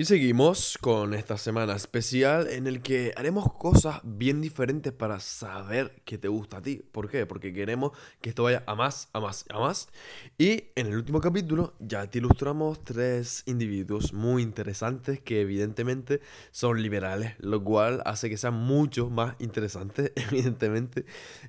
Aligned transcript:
Y 0.00 0.06
seguimos 0.06 0.78
con 0.80 1.12
esta 1.12 1.36
semana 1.36 1.76
especial 1.76 2.48
en 2.48 2.66
el 2.66 2.80
que 2.80 3.12
haremos 3.16 3.52
cosas 3.52 4.00
bien 4.02 4.40
diferentes 4.40 4.94
para 4.94 5.20
saber 5.20 6.00
que 6.06 6.16
te 6.16 6.26
gusta 6.26 6.56
a 6.56 6.62
ti. 6.62 6.82
¿Por 6.90 7.10
qué? 7.10 7.26
Porque 7.26 7.52
queremos 7.52 7.92
que 8.22 8.30
esto 8.30 8.44
vaya 8.44 8.64
a 8.66 8.74
más, 8.74 9.10
a 9.12 9.20
más, 9.20 9.44
a 9.50 9.58
más. 9.58 9.90
Y 10.38 10.68
en 10.74 10.86
el 10.86 10.96
último 10.96 11.20
capítulo 11.20 11.74
ya 11.80 12.06
te 12.06 12.16
ilustramos 12.16 12.82
tres 12.82 13.42
individuos 13.44 14.14
muy 14.14 14.42
interesantes 14.42 15.20
que 15.20 15.42
evidentemente 15.42 16.22
son 16.50 16.80
liberales, 16.80 17.34
lo 17.38 17.62
cual 17.62 18.00
hace 18.06 18.30
que 18.30 18.38
sean 18.38 18.54
mucho 18.54 19.10
más 19.10 19.36
interesantes, 19.38 20.12
evidentemente. 20.16 21.04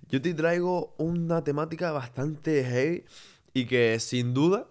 Yo 0.10 0.22
te 0.22 0.34
traigo 0.34 0.94
una 0.98 1.42
temática 1.46 1.94
bastante 1.94 2.66
heavy 2.66 3.06
y 3.54 3.66
que 3.66 3.98
sin 4.02 4.34
duda 4.34 4.68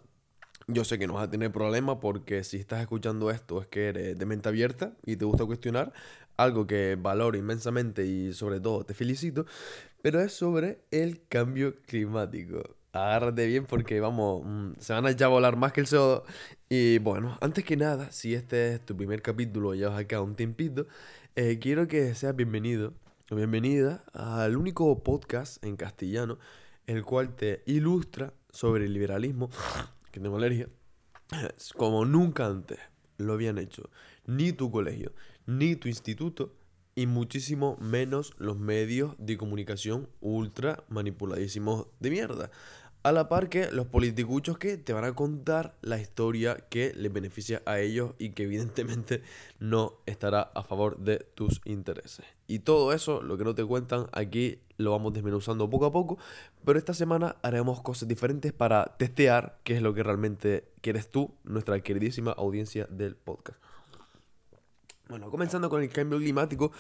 yo 0.73 0.85
sé 0.85 0.99
que 0.99 1.07
no 1.07 1.15
vas 1.15 1.25
a 1.25 1.31
tener 1.31 1.53
problema 1.53 2.01
porque 2.01 2.45
si 2.45 2.57
estás 2.57 2.81
escuchando 2.81 3.31
esto 3.31 3.61
es 3.61 3.67
que 3.69 3.89
eres 3.89 4.19
de 4.19 4.27
mente 4.27 4.49
abierta 4.49 4.93
y 5.05 5.17
te 5.17 5.25
gusta 5.25 5.45
cuestionar, 5.45 5.93
algo 6.37 6.67
que 6.67 6.97
valoro 7.01 7.37
inmensamente 7.37 8.07
y 8.07 8.33
sobre 8.33 8.61
todo 8.61 8.85
te 8.85 8.95
felicito, 8.95 9.47
pero 10.03 10.21
es 10.21 10.33
sobre 10.33 10.81
el 10.91 11.27
cambio 11.29 11.77
climático. 11.87 12.63
Agárrate 12.93 13.47
bien 13.47 13.67
porque 13.67 14.01
vamos, 14.01 14.43
mm, 14.45 14.81
se 14.81 14.93
van 14.93 15.07
a 15.07 15.11
echar 15.11 15.27
a 15.27 15.29
volar 15.29 15.57
más 15.57 15.73
que 15.73 15.81
el 15.81 15.87
CO2. 15.87 16.23
Y 16.69 16.99
bueno, 16.99 17.39
antes 17.41 17.65
que 17.65 17.77
nada, 17.77 18.11
si 18.11 18.35
este 18.35 18.75
es 18.75 18.85
tu 18.85 18.97
primer 18.97 19.23
capítulo 19.23 19.75
llevas 19.75 19.99
acá 19.99 20.21
un 20.21 20.35
tiempito, 20.35 20.87
eh, 21.37 21.59
quiero 21.61 21.87
que 21.87 22.15
seas 22.15 22.35
bienvenido 22.35 22.95
o 23.31 23.37
bienvenida 23.37 24.05
al 24.13 24.57
único 24.57 25.03
podcast 25.05 25.65
en 25.65 25.77
castellano 25.77 26.39
el 26.87 27.05
cual 27.05 27.37
te 27.37 27.63
ilustra 27.67 28.33
sobre 28.51 28.87
el 28.87 28.93
liberalismo 28.93 29.49
que 30.11 30.21
tengo 30.21 30.37
alergia, 30.37 30.69
como 31.77 32.05
nunca 32.05 32.47
antes 32.47 32.79
lo 33.19 33.33
habían 33.35 33.59
hecho 33.59 33.91
ni 34.27 34.53
tu 34.53 34.71
colegio, 34.71 35.13
ni 35.47 35.77
tu 35.77 35.89
instituto, 35.89 36.55
y 36.95 37.07
muchísimo 37.07 37.77
menos 37.81 38.35
los 38.39 38.59
medios 38.59 39.15
de 39.19 39.37
comunicación 39.37 40.09
ultra 40.21 40.85
manipuladísimos 40.89 41.87
de 42.01 42.11
mierda. 42.11 42.51
A 43.03 43.13
la 43.13 43.31
par 43.31 43.49
que 43.49 43.71
los 43.73 43.87
politicuchos 43.87 44.59
que 44.59 44.77
te 44.77 44.93
van 44.93 45.05
a 45.05 45.15
contar 45.15 45.75
la 45.81 45.99
historia 45.99 46.67
que 46.69 46.93
les 46.95 47.11
beneficia 47.11 47.63
a 47.65 47.81
ellos 47.81 48.13
y 48.19 48.33
que 48.33 48.43
evidentemente 48.43 49.23
no 49.59 49.95
estará 50.05 50.43
a 50.43 50.63
favor 50.63 50.99
de 50.99 51.19
tus 51.35 51.63
intereses. 51.65 52.27
Y 52.47 52.59
todo 52.59 52.93
eso, 52.93 53.23
lo 53.23 53.39
que 53.39 53.45
no 53.45 53.55
te 53.55 53.65
cuentan, 53.65 54.09
aquí 54.13 54.59
lo 54.77 54.91
vamos 54.91 55.15
desmenuzando 55.15 55.71
poco 55.71 55.87
a 55.87 55.93
poco. 55.93 56.19
Pero 56.63 56.79
esta 56.79 56.93
semana 56.93 57.37
haremos 57.41 57.81
cosas 57.81 58.07
diferentes 58.07 58.53
para 58.53 58.85
testear 58.99 59.61
qué 59.65 59.77
es 59.77 59.83
lo 59.83 59.95
que 59.95 60.03
realmente 60.03 60.69
quieres 60.83 61.11
tú, 61.11 61.33
nuestra 61.43 61.81
queridísima 61.81 62.33
audiencia 62.33 62.87
del 62.91 63.17
podcast. 63.17 63.59
Bueno, 65.11 65.29
comenzando 65.29 65.69
con 65.69 65.83
el 65.83 65.89
cambio 65.89 66.19
climático, 66.19 66.71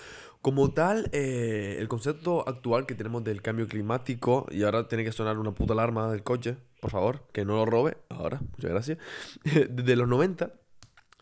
como 0.41 0.73
tal, 0.73 1.11
eh, 1.13 1.77
el 1.81 1.89
concepto 1.89 2.49
actual 2.49 2.87
que 2.87 2.95
tenemos 2.95 3.25
del 3.25 3.43
cambio 3.43 3.67
climático, 3.67 4.47
y 4.53 4.63
ahora 4.63 4.87
tiene 4.87 5.03
que 5.03 5.11
sonar 5.11 5.37
una 5.37 5.51
puta 5.51 5.73
alarma 5.73 6.09
del 6.13 6.23
coche, 6.23 6.57
por 6.81 6.93
favor, 6.93 7.25
que 7.33 7.45
no 7.45 7.57
lo 7.57 7.67
robe, 7.67 7.97
ahora, 8.09 8.41
muchas 8.41 8.71
gracias, 8.71 8.99
desde 9.69 9.97
los 9.97 10.07
90 10.07 10.53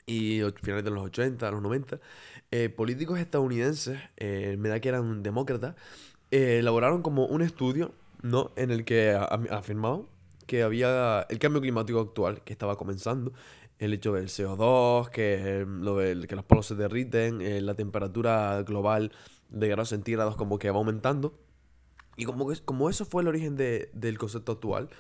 y 0.05 0.43
finales 0.63 0.85
de 0.85 0.91
los 0.91 1.03
80, 1.03 1.51
los 1.51 1.63
90, 1.63 1.99
eh, 2.51 2.69
políticos 2.69 3.19
estadounidenses, 3.19 3.99
eh, 4.19 4.57
me 4.59 4.69
da 4.69 4.79
que 4.81 4.91
eran 4.91 5.23
demócratas, 5.23 5.77
eh, 6.31 6.59
elaboraron 6.59 7.01
como 7.01 7.25
un 7.25 7.41
estudio, 7.41 7.95
¿no? 8.21 8.53
En 8.57 8.71
el 8.71 8.85
que 8.85 9.13
ha, 9.13 9.25
afirmado 9.25 10.11
que 10.47 10.63
había 10.63 11.27
el 11.29 11.39
cambio 11.39 11.61
climático 11.61 12.01
actual 12.01 12.43
que 12.43 12.53
estaba 12.53 12.77
comenzando, 12.77 13.33
el 13.79 13.95
hecho 13.95 14.13
del 14.13 14.29
CO2, 14.29 15.09
que, 15.11 15.65
lo 15.67 15.97
que 15.97 16.37
los 16.37 16.45
polos 16.45 16.67
se 16.67 16.75
derriten, 16.75 17.41
eh, 17.41 17.61
la 17.61 17.75
temperatura 17.75 18.63
global 18.63 19.13
de 19.49 19.69
grados 19.69 19.91
centígrados 19.91 20.37
como 20.37 20.59
que 20.59 20.71
va 20.71 20.79
aumentando. 20.79 21.39
Y 22.17 22.25
como, 22.25 22.49
que, 22.49 22.61
como 22.61 22.91
eso 22.91 23.05
fue 23.05 23.23
el 23.23 23.29
origen 23.29 23.57
de, 23.57 23.91
del 23.95 24.19
concepto 24.19 24.53
actual, 24.53 24.91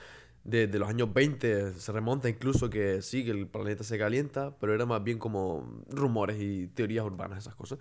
de, 0.45 0.67
los 0.79 0.89
años 0.89 1.13
20 1.13 1.75
se 1.75 1.93
remonta 1.93 2.29
incluso 2.29 2.71
que 2.71 3.03
sí, 3.03 3.25
que 3.25 3.33
el 3.33 3.47
planeta 3.47 3.85
se 3.85 3.99
calienta, 3.99 4.57
pero 4.59 4.75
era 4.75 4.87
más 4.87 5.03
bien 5.03 5.19
como 5.19 5.83
rumores 5.91 6.41
y 6.41 6.69
teorías 6.69 7.05
urbanas, 7.05 7.39
esas 7.39 7.55
cosas. 7.55 7.79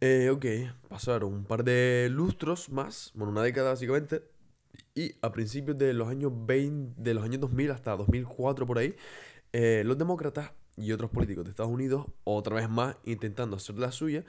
Eh, 0.00 0.30
ok, 0.30 0.44
pasaron 0.88 1.32
un 1.32 1.44
par 1.44 1.64
de 1.64 2.08
lustros 2.10 2.68
más, 2.68 3.12
bueno, 3.14 3.32
una 3.32 3.42
década 3.42 3.70
básicamente, 3.70 4.22
y 4.94 5.14
a 5.22 5.32
principios 5.32 5.78
de 5.78 5.94
los 5.94 6.08
años 6.08 6.32
20, 6.34 7.00
de 7.00 7.14
los 7.14 7.24
años 7.24 7.40
2000 7.40 7.70
hasta 7.70 7.96
2004 7.96 8.66
por 8.66 8.78
ahí, 8.78 8.94
eh, 9.58 9.84
los 9.84 9.96
demócratas 9.96 10.52
y 10.76 10.92
otros 10.92 11.10
políticos 11.10 11.44
de 11.44 11.50
Estados 11.50 11.72
Unidos, 11.72 12.04
otra 12.24 12.56
vez 12.56 12.68
más 12.68 12.98
intentando 13.06 13.56
hacer 13.56 13.78
la 13.78 13.90
suya, 13.90 14.22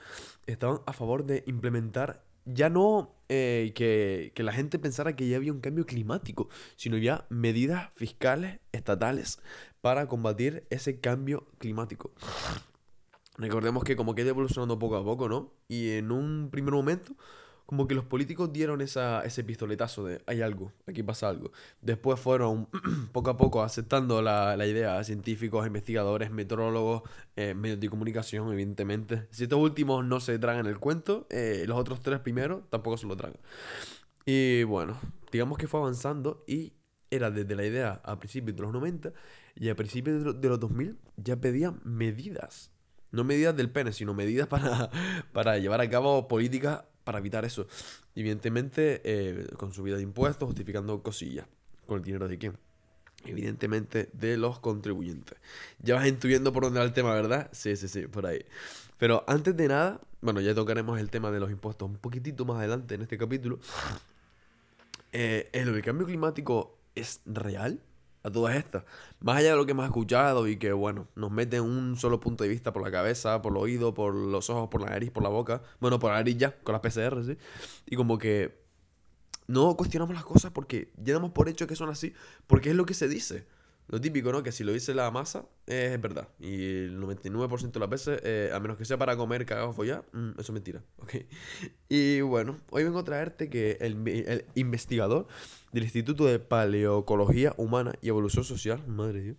estaban 0.46 0.80
a 0.86 0.94
favor 0.94 1.26
de 1.26 1.44
implementar 1.46 2.24
ya 2.46 2.70
no 2.70 3.14
eh, 3.28 3.72
que, 3.74 4.32
que, 4.34 4.42
la 4.42 4.54
gente 4.54 4.78
pensara 4.78 5.16
que 5.16 5.28
ya 5.28 5.36
había 5.36 5.52
un 5.52 5.60
cambio 5.60 5.84
climático, 5.84 6.48
sino 6.76 6.96
ya 6.96 7.26
medidas 7.28 7.90
fiscales 7.94 8.60
estatales 8.72 9.38
para 9.82 10.08
combatir 10.08 10.66
ese 10.70 10.98
cambio 10.98 11.46
climático. 11.58 12.10
Recordemos 13.36 13.84
que 13.84 13.96
como 13.96 14.14
que 14.14 14.22
evolucionando 14.22 14.78
poco 14.78 14.96
a 14.96 15.04
poco, 15.04 15.28
¿no? 15.28 15.52
Y 15.68 15.90
en 15.90 16.10
un 16.10 16.48
primer 16.50 16.72
momento 16.72 17.12
como 17.68 17.86
que 17.86 17.94
los 17.94 18.06
políticos 18.06 18.50
dieron 18.50 18.80
esa, 18.80 19.20
ese 19.26 19.44
pistoletazo 19.44 20.02
de 20.02 20.22
hay 20.24 20.40
algo, 20.40 20.72
aquí 20.86 21.02
pasa 21.02 21.28
algo. 21.28 21.52
Después 21.82 22.18
fueron 22.18 22.66
poco 23.12 23.28
a 23.28 23.36
poco 23.36 23.62
aceptando 23.62 24.22
la, 24.22 24.56
la 24.56 24.66
idea, 24.66 25.04
científicos, 25.04 25.66
investigadores, 25.66 26.30
meteorólogos, 26.30 27.02
eh, 27.36 27.52
medios 27.52 27.78
de 27.78 27.90
comunicación, 27.90 28.50
evidentemente. 28.50 29.28
Si 29.32 29.42
estos 29.42 29.58
últimos 29.58 30.02
no 30.02 30.18
se 30.18 30.38
tragan 30.38 30.64
el 30.64 30.78
cuento, 30.78 31.26
eh, 31.28 31.66
los 31.68 31.76
otros 31.76 32.00
tres 32.00 32.20
primeros 32.20 32.62
tampoco 32.70 32.96
se 32.96 33.06
lo 33.06 33.18
tragan. 33.18 33.36
Y 34.24 34.62
bueno, 34.62 34.98
digamos 35.30 35.58
que 35.58 35.68
fue 35.68 35.78
avanzando 35.78 36.44
y 36.46 36.72
era 37.10 37.30
desde 37.30 37.54
la 37.54 37.66
idea 37.66 38.00
a 38.02 38.18
principios 38.18 38.56
de 38.56 38.62
los 38.62 38.72
90 38.72 39.12
y 39.56 39.68
a 39.68 39.76
principios 39.76 40.40
de 40.40 40.48
los 40.48 40.58
2000 40.58 40.96
ya 41.18 41.36
pedían 41.36 41.82
medidas. 41.84 42.70
No 43.10 43.24
medidas 43.24 43.54
del 43.54 43.70
pene, 43.70 43.92
sino 43.92 44.14
medidas 44.14 44.46
para, 44.46 44.90
para 45.34 45.58
llevar 45.58 45.82
a 45.82 45.90
cabo 45.90 46.28
políticas 46.28 46.84
para 47.08 47.20
evitar 47.20 47.46
eso. 47.46 47.66
Evidentemente, 48.14 49.00
eh, 49.02 49.46
con 49.56 49.72
subida 49.72 49.96
de 49.96 50.02
impuestos, 50.02 50.46
justificando 50.46 51.02
cosillas. 51.02 51.46
¿Con 51.86 51.96
el 51.96 52.04
dinero 52.04 52.28
de 52.28 52.36
quién? 52.36 52.58
Evidentemente, 53.24 54.10
de 54.12 54.36
los 54.36 54.58
contribuyentes. 54.58 55.38
Ya 55.78 55.94
vas 55.94 56.06
intuyendo 56.06 56.52
por 56.52 56.64
dónde 56.64 56.80
va 56.80 56.84
el 56.84 56.92
tema, 56.92 57.14
¿verdad? 57.14 57.48
Sí, 57.50 57.76
sí, 57.76 57.88
sí, 57.88 58.06
por 58.08 58.26
ahí. 58.26 58.44
Pero 58.98 59.24
antes 59.26 59.56
de 59.56 59.68
nada, 59.68 60.02
bueno, 60.20 60.42
ya 60.42 60.54
tocaremos 60.54 61.00
el 61.00 61.08
tema 61.08 61.30
de 61.30 61.40
los 61.40 61.50
impuestos 61.50 61.88
un 61.88 61.96
poquitito 61.96 62.44
más 62.44 62.58
adelante 62.58 62.96
en 62.96 63.00
este 63.00 63.16
capítulo. 63.16 63.58
Eh, 65.12 65.48
¿El 65.54 65.80
cambio 65.80 66.06
climático 66.06 66.76
es 66.94 67.22
real? 67.24 67.80
A 68.22 68.30
todas 68.30 68.56
estas. 68.56 68.84
Más 69.20 69.38
allá 69.38 69.50
de 69.50 69.56
lo 69.56 69.66
que 69.66 69.72
hemos 69.72 69.84
escuchado 69.84 70.46
y 70.48 70.56
que, 70.56 70.72
bueno, 70.72 71.08
nos 71.14 71.30
meten 71.30 71.62
un 71.62 71.96
solo 71.96 72.20
punto 72.20 72.44
de 72.44 72.50
vista 72.50 72.72
por 72.72 72.82
la 72.82 72.90
cabeza, 72.90 73.42
por 73.42 73.52
el 73.52 73.58
oído, 73.58 73.94
por 73.94 74.14
los 74.14 74.50
ojos, 74.50 74.68
por 74.68 74.80
la 74.80 74.90
nariz, 74.90 75.10
por 75.10 75.22
la 75.22 75.28
boca. 75.28 75.62
Bueno, 75.80 75.98
por 75.98 76.10
la 76.10 76.18
nariz 76.18 76.36
ya, 76.36 76.58
con 76.60 76.72
las 76.72 76.80
PCR, 76.80 77.24
¿sí? 77.24 77.36
Y 77.86 77.96
como 77.96 78.18
que 78.18 78.62
no 79.46 79.76
cuestionamos 79.76 80.14
las 80.14 80.24
cosas 80.24 80.52
porque 80.52 80.92
ya 80.96 81.18
por 81.20 81.48
hecho 81.48 81.66
que 81.66 81.74
son 81.74 81.88
así, 81.88 82.12
porque 82.46 82.70
es 82.70 82.76
lo 82.76 82.86
que 82.86 82.94
se 82.94 83.08
dice. 83.08 83.46
Lo 83.88 84.00
típico, 84.00 84.30
¿no? 84.32 84.42
Que 84.42 84.52
si 84.52 84.64
lo 84.64 84.72
dice 84.72 84.94
la 84.94 85.10
masa, 85.10 85.46
es 85.66 86.00
verdad. 86.00 86.28
Y 86.38 86.84
el 86.84 87.00
99% 87.00 87.72
de 87.72 87.80
las 87.80 87.88
veces, 87.88 88.20
eh, 88.22 88.50
a 88.52 88.60
menos 88.60 88.76
que 88.76 88.84
sea 88.84 88.98
para 88.98 89.16
comer 89.16 89.46
cagado 89.46 89.72
follar, 89.72 90.04
mm, 90.12 90.32
eso 90.32 90.40
es 90.40 90.50
mentira. 90.50 90.82
¿ok? 90.98 91.14
Y 91.88 92.20
bueno, 92.20 92.58
hoy 92.70 92.84
vengo 92.84 92.98
a 92.98 93.04
traerte 93.04 93.48
que 93.48 93.78
el, 93.80 94.06
el 94.06 94.44
investigador 94.54 95.26
del 95.72 95.84
Instituto 95.84 96.26
de 96.26 96.38
Paleocología 96.38 97.54
Humana 97.56 97.94
y 98.02 98.08
Evolución 98.08 98.44
Social, 98.44 98.86
madre 98.86 99.22
Dios, 99.22 99.36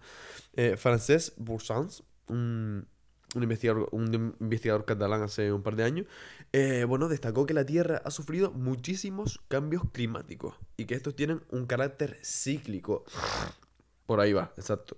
eh, 0.53 0.77
Francesc 0.77 1.33
Boursans, 1.37 2.03
un, 2.27 2.87
investigador, 3.35 3.87
un 3.91 4.35
investigador 4.39 4.85
catalán 4.85 5.21
hace 5.21 5.51
un 5.51 5.61
par 5.61 5.75
de 5.75 5.83
años, 5.83 6.07
eh, 6.53 6.85
bueno, 6.87 7.07
destacó 7.07 7.45
que 7.45 7.53
la 7.53 7.65
Tierra 7.65 8.01
ha 8.03 8.11
sufrido 8.11 8.51
muchísimos 8.51 9.41
cambios 9.47 9.83
climáticos 9.91 10.55
y 10.77 10.85
que 10.85 10.95
estos 10.95 11.15
tienen 11.15 11.41
un 11.49 11.65
carácter 11.65 12.17
cíclico. 12.23 13.05
Por 14.09 14.19
ahí 14.19 14.33
va, 14.33 14.51
exacto. 14.57 14.97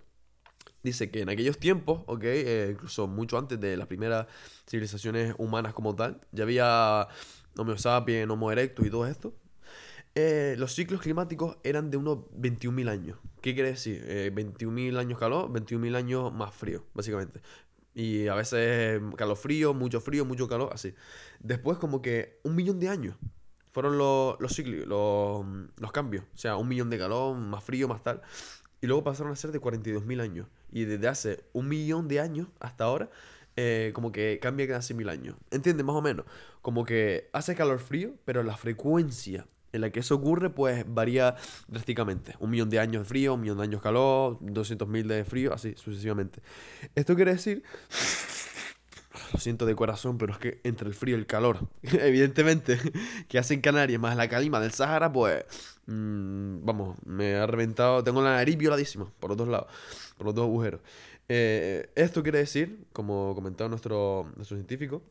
Dice 0.83 1.11
que 1.11 1.19
en 1.19 1.27
aquellos 1.27 1.57
tiempos, 1.57 2.03
ok, 2.05 2.23
eh, 2.23 2.69
incluso 2.71 3.07
mucho 3.07 3.37
antes 3.37 3.59
de 3.59 3.75
las 3.75 3.87
primeras 3.87 4.25
civilizaciones 4.65 5.35
humanas 5.37 5.73
como 5.73 5.93
tal, 5.93 6.21
ya 6.31 6.45
había 6.45 7.09
Homo 7.57 7.77
sapiens, 7.77 8.31
Homo 8.31 8.53
erectus 8.53 8.87
y 8.87 8.89
todo 8.89 9.05
esto. 9.05 9.33
Eh, 10.15 10.55
los 10.57 10.71
ciclos 10.71 11.01
climáticos 11.01 11.57
eran 11.65 11.91
de 11.91 11.97
unos 11.97 12.19
21.000 12.39 12.87
años. 12.87 13.17
¿Qué 13.41 13.53
quiere 13.53 13.71
decir? 13.71 14.01
Eh, 14.05 14.31
21.000 14.33 14.97
años 14.97 15.19
calor, 15.19 15.51
21.000 15.51 15.95
años 15.97 16.33
más 16.33 16.55
frío, 16.55 16.85
básicamente. 16.93 17.41
Y 17.93 18.27
a 18.27 18.35
veces 18.35 19.01
calor 19.17 19.35
frío, 19.35 19.73
mucho 19.73 19.99
frío, 19.99 20.23
mucho 20.23 20.47
calor, 20.47 20.69
así. 20.71 20.93
Después 21.41 21.77
como 21.79 22.01
que 22.01 22.39
un 22.43 22.55
millón 22.55 22.79
de 22.79 22.87
años 22.87 23.17
fueron 23.71 23.97
los, 23.97 24.39
los 24.39 24.53
ciclos, 24.53 24.87
los, 24.87 25.45
los 25.77 25.91
cambios. 25.91 26.23
O 26.33 26.37
sea, 26.37 26.55
un 26.55 26.69
millón 26.69 26.89
de 26.89 26.97
calor, 26.97 27.35
más 27.35 27.61
frío, 27.61 27.89
más 27.89 28.03
tal. 28.03 28.21
Y 28.81 28.87
luego 28.87 29.03
pasaron 29.03 29.31
a 29.31 29.35
ser 29.35 29.51
de 29.51 29.61
42.000 29.61 30.21
años. 30.21 30.47
Y 30.71 30.85
desde 30.85 31.07
hace 31.07 31.43
un 31.53 31.67
millón 31.67 32.07
de 32.07 32.19
años 32.19 32.47
hasta 32.59 32.85
ahora 32.85 33.09
eh, 33.55 33.91
como 33.93 34.11
que 34.11 34.39
cambia 34.41 34.67
cada 34.67 34.79
100.000 34.79 35.09
años. 35.09 35.35
¿Entiendes? 35.51 35.85
Más 35.85 35.95
o 35.95 36.01
menos. 36.01 36.25
Como 36.61 36.85
que 36.85 37.29
hace 37.33 37.55
calor 37.55 37.79
frío, 37.79 38.13
pero 38.25 38.43
la 38.43 38.57
frecuencia 38.57 39.45
en 39.73 39.81
la 39.81 39.89
que 39.89 40.01
eso 40.01 40.15
ocurre, 40.15 40.49
pues 40.49 40.83
varía 40.87 41.35
drásticamente. 41.67 42.35
Un 42.39 42.49
millón 42.49 42.69
de 42.69 42.79
años 42.79 43.03
de 43.03 43.05
frío, 43.05 43.35
un 43.35 43.41
millón 43.41 43.57
de 43.57 43.63
años 43.63 43.81
calor, 43.81 44.39
200.000 44.39 45.05
de 45.05 45.25
frío, 45.25 45.53
así 45.53 45.75
sucesivamente. 45.75 46.41
Esto 46.95 47.15
quiere 47.15 47.31
decir 47.31 47.63
lo 49.33 49.39
siento 49.39 49.65
de 49.65 49.75
corazón, 49.75 50.17
pero 50.17 50.33
es 50.33 50.39
que 50.39 50.61
entre 50.63 50.87
el 50.87 50.93
frío 50.93 51.15
y 51.15 51.19
el 51.19 51.25
calor, 51.25 51.67
evidentemente, 51.83 52.79
que 53.27 53.39
hacen 53.39 53.61
Canarias 53.61 53.99
más 53.99 54.15
la 54.15 54.27
calima 54.27 54.59
del 54.59 54.71
Sahara, 54.71 55.11
pues, 55.11 55.45
mm, 55.91 56.65
vamos, 56.65 56.97
me 57.05 57.35
ha 57.35 57.47
reventado, 57.47 58.03
tengo 58.03 58.21
la 58.21 58.35
nariz 58.35 58.57
violadísima 58.57 59.11
por 59.19 59.29
los 59.31 59.37
dos 59.37 59.47
lados, 59.47 59.67
por 60.17 60.27
los 60.27 60.35
dos 60.35 60.45
agujeros. 60.45 60.81
Eh, 61.29 61.91
esto 61.95 62.23
quiere 62.23 62.39
decir, 62.39 62.85
como 62.93 63.33
comentaba 63.35 63.69
nuestro, 63.69 64.31
nuestro 64.35 64.57
científico, 64.57 65.01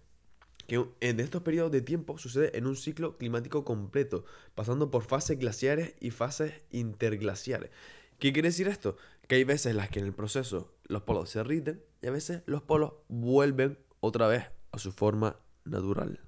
que 0.66 0.86
en 1.00 1.18
estos 1.18 1.42
periodos 1.42 1.72
de 1.72 1.80
tiempo 1.80 2.16
sucede 2.18 2.56
en 2.56 2.66
un 2.66 2.76
ciclo 2.76 3.18
climático 3.18 3.64
completo, 3.64 4.24
pasando 4.54 4.90
por 4.90 5.02
fases 5.02 5.38
glaciares 5.38 5.94
y 5.98 6.10
fases 6.10 6.52
interglaciares. 6.70 7.70
¿Qué 8.20 8.32
quiere 8.32 8.50
decir 8.50 8.68
esto? 8.68 8.96
Que 9.26 9.36
hay 9.36 9.44
veces 9.44 9.70
en 9.70 9.78
las 9.78 9.88
que 9.88 9.98
en 9.98 10.06
el 10.06 10.12
proceso 10.12 10.72
los 10.84 11.02
polos 11.02 11.30
se 11.30 11.40
derriten 11.40 11.82
y 12.02 12.06
a 12.06 12.10
veces 12.10 12.42
los 12.46 12.62
polos 12.62 12.92
vuelven 13.08 13.78
otra 14.00 14.28
vez 14.28 14.44
a 14.72 14.78
su 14.78 14.92
forma 14.92 15.36
natural. 15.64 16.20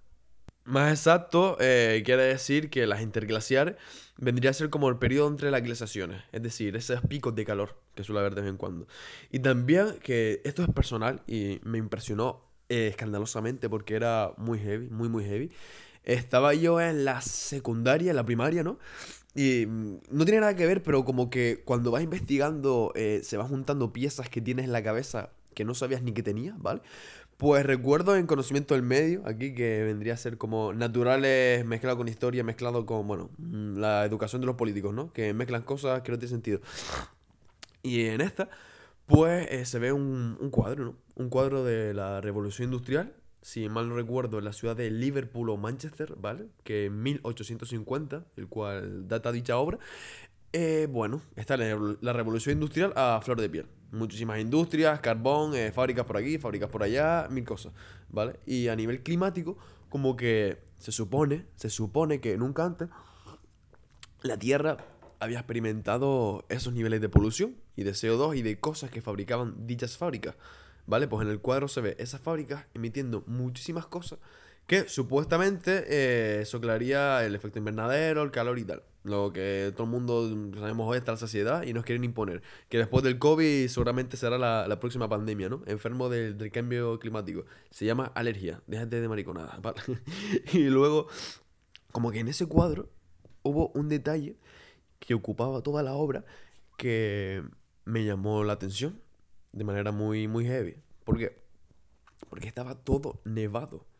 Más 0.64 0.93
exacto, 0.93 1.56
eh, 1.61 2.03
quiere 2.05 2.23
decir 2.23 2.70
que 2.70 2.87
las 2.87 3.03
interglaciares 3.03 3.75
vendría 4.17 4.50
a 4.50 4.55
ser 4.55 4.70
como 4.70 4.88
el 4.88 4.97
periodo 4.97 5.26
entre 5.26 5.50
las 5.50 5.62
glaciaciones, 5.62 6.23
es 6.31 6.41
decir, 6.41 6.76
esos 6.76 7.00
picos 7.03 7.35
de 7.35 7.44
calor 7.44 7.76
que 7.97 8.05
suele 8.05 8.20
haber 8.20 8.37
de 8.37 8.43
vez 8.43 8.50
en 8.50 8.56
cuando. 8.56 8.87
Y 9.32 9.41
también 9.41 9.99
que 10.03 10.41
esto 10.44 10.62
es 10.62 10.69
personal 10.70 11.23
y 11.26 11.61
me 11.64 11.79
impresionó 11.79 12.44
eh, 12.69 12.87
escandalosamente 12.87 13.69
porque 13.69 13.97
era 13.97 14.35
muy 14.37 14.61
heavy, 14.61 14.88
muy, 14.88 15.09
muy 15.09 15.25
heavy. 15.25 15.50
Estaba 16.05 16.55
yo 16.55 16.81
en 16.81 17.05
la 17.05 17.20
secundaria, 17.23 18.11
en 18.11 18.17
la 18.17 18.25
primaria, 18.25 18.62
¿no? 18.62 18.79
Y 19.35 19.67
mm, 19.67 19.99
no 20.11 20.25
tiene 20.25 20.41
nada 20.41 20.55
que 20.55 20.67
ver, 20.67 20.82
pero 20.82 21.05
como 21.05 21.29
que 21.29 21.62
cuando 21.65 21.91
vas 21.91 22.03
investigando 22.03 22.93
eh, 22.94 23.20
se 23.25 23.37
van 23.37 23.49
juntando 23.49 23.93
piezas 23.93 24.29
que 24.29 24.41
tienes 24.41 24.67
en 24.67 24.73
la 24.73 24.82
cabeza 24.82 25.31
que 25.55 25.65
no 25.65 25.75
sabías 25.75 26.03
ni 26.03 26.12
que 26.12 26.23
tenías, 26.23 26.58
¿vale? 26.61 26.81
Pues 27.43 27.67
recuerdo 27.67 28.15
en 28.15 28.29
conocimiento 28.29 28.75
del 28.75 28.85
medio, 28.85 29.23
aquí 29.27 29.53
que 29.53 29.83
vendría 29.83 30.15
a 30.15 30.17
ser 30.17 30.39
como 30.39 30.73
naturales 30.73 31.67
mezclado 31.67 31.97
con 31.97 32.06
historia, 32.06 32.44
mezclado 32.44 32.87
con, 32.87 33.09
bueno, 33.09 33.31
mm, 33.37 33.79
la 33.79 34.05
educación 34.05 34.41
de 34.41 34.47
los 34.47 34.55
políticos, 34.55 34.94
¿no? 34.94 35.12
Que 35.12 35.35
mezclan 35.35 35.62
cosas 35.62 36.03
que 36.03 36.12
no 36.12 36.19
tienen 36.19 36.37
sentido. 36.37 36.61
Y 37.83 38.05
en 38.05 38.21
esta, 38.21 38.49
pues 39.06 39.50
eh, 39.50 39.65
se 39.65 39.81
ve 39.81 39.91
un, 39.93 40.39
un 40.39 40.50
cuadro, 40.50 40.85
¿no? 40.85 40.97
Un 41.17 41.31
cuadro 41.31 41.65
de 41.65 41.93
la 41.94 42.21
revolución 42.21 42.67
industrial, 42.67 43.12
si 43.41 43.69
mal 43.69 43.89
no 43.89 43.97
recuerdo, 43.97 44.39
en 44.39 44.44
la 44.44 44.53
ciudad 44.53 44.77
de 44.77 44.89
Liverpool 44.93 45.50
o 45.50 45.56
Manchester, 45.56 46.15
¿vale? 46.17 46.47
Que 46.62 46.85
en 46.85 47.03
1850, 47.03 48.25
el 48.37 48.47
cual 48.47 49.09
data 49.09 49.33
dicha 49.33 49.59
obra. 49.59 49.81
Eh, 50.52 50.87
bueno, 50.90 51.22
está 51.34 51.56
la, 51.56 52.12
revolución 52.12 52.54
industrial 52.54 52.93
a 52.94 53.20
flor 53.22 53.40
de 53.40 53.49
piel. 53.49 53.66
Muchísimas 53.90 54.38
industrias, 54.38 55.00
carbón, 55.00 55.54
eh, 55.54 55.72
fábricas 55.72 56.04
por 56.04 56.19
aquí, 56.19 56.38
fábricas 56.38 56.69
por 56.69 56.82
allá, 56.82 57.26
mil 57.31 57.44
cosas, 57.44 57.72
¿vale? 58.10 58.38
Y 58.44 58.69
a 58.69 58.76
nivel 58.76 59.02
climático, 59.02 59.56
como 59.88 60.16
que 60.16 60.58
se 60.78 60.93
supone, 60.93 61.46
se 61.56 61.70
supone 61.70 62.20
que 62.20 62.37
nunca 62.37 62.64
antes 62.64 62.88
la 64.22 64.38
Tierra 64.38 64.76
había 65.20 65.38
experimentado 65.38 66.44
esos 66.49 66.75
niveles 66.75 67.00
de 67.00 67.08
polución 67.08 67.56
y 67.76 67.84
de 67.84 67.93
CO2 67.93 68.37
y 68.37 68.43
de 68.43 68.60
cosas 68.60 68.90
que 68.90 69.00
fabricaban 69.00 69.66
dichas 69.66 69.96
fábricas, 69.96 70.37
¿vale? 70.87 71.08
Pues 71.08 71.25
en 71.25 71.32
el 71.32 71.40
cuadro 71.40 71.69
se 71.69 71.81
ve 71.81 71.96
esas 71.98 72.20
fábricas 72.20 72.66
emitiendo 72.75 73.25
muchísimas 73.26 73.87
cosas 73.87 74.19
que 74.72 74.88
supuestamente 74.88 75.84
eh, 75.86 76.46
soclaría 76.46 77.26
el 77.26 77.34
efecto 77.34 77.58
invernadero, 77.58 78.22
el 78.22 78.30
calor 78.30 78.58
y 78.58 78.64
tal. 78.64 78.82
Lo 79.04 79.30
que 79.30 79.70
todo 79.76 79.84
el 79.84 79.90
mundo 79.90 80.30
sabemos 80.58 80.88
hoy 80.88 80.96
está 80.96 81.12
la 81.12 81.19
saciedad 81.19 81.64
y 81.64 81.74
nos 81.74 81.84
quieren 81.84 82.04
imponer. 82.04 82.40
Que 82.70 82.78
después 82.78 83.04
del 83.04 83.19
COVID 83.19 83.69
seguramente 83.69 84.16
será 84.16 84.38
la, 84.38 84.80
próxima 84.80 85.10
pandemia, 85.10 85.50
¿no? 85.50 85.62
Enfermo 85.66 86.08
del, 86.08 86.50
cambio 86.50 86.98
climático. 86.98 87.44
Se 87.70 87.84
llama 87.84 88.12
alergia. 88.14 88.62
Déjate 88.66 89.02
de 89.02 89.08
mariconada, 89.10 89.58
¿vale? 89.60 89.78
y 90.54 90.70
luego, 90.70 91.06
como 91.90 92.10
que 92.10 92.20
en 92.20 92.28
ese 92.28 92.46
cuadro 92.46 92.88
hubo 93.42 93.72
un 93.74 93.90
detalle 93.90 94.38
que 95.00 95.12
ocupaba 95.12 95.60
toda 95.60 95.82
la 95.82 95.92
obra 95.92 96.24
que 96.78 97.42
me 97.84 98.06
llamó 98.06 98.42
la 98.42 98.54
atención 98.54 99.02
de 99.52 99.64
manera 99.64 99.92
muy, 99.92 100.28
muy 100.28 100.46
heavy. 100.46 100.76
¿Por 101.04 101.19
qué? 101.19 101.42
Porque 102.30 102.48
estaba 102.48 102.74
todo 102.74 103.20
nevado 103.26 103.92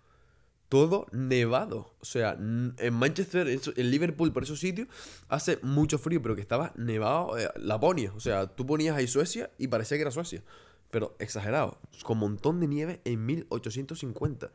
todo 0.73 1.07
nevado. 1.13 1.93
O 2.01 2.07
sea, 2.07 2.33
en 2.33 2.95
Manchester, 2.95 3.47
en 3.47 3.91
Liverpool, 3.91 4.33
por 4.33 4.45
esos 4.45 4.59
sitios, 4.59 4.89
hace 5.29 5.59
mucho 5.61 5.99
frío, 5.99 6.23
pero 6.23 6.35
que 6.35 6.41
estaba 6.41 6.73
nevado 6.77 7.37
eh, 7.37 7.47
Laponia. 7.57 8.11
O 8.17 8.21
sea, 8.21 8.47
tú 8.47 8.65
ponías 8.65 8.97
ahí 8.97 9.07
Suecia 9.07 9.51
y 9.59 9.69
parecía 9.69 9.99
que 9.99 10.01
era 10.01 10.11
Suecia. 10.11 10.43
Pero 10.91 11.15
exagerado, 11.19 11.79
con 12.05 12.17
montón 12.17 12.59
de 12.59 12.69
nieve 12.69 13.03
en 13.05 13.27
1850. 13.27 14.51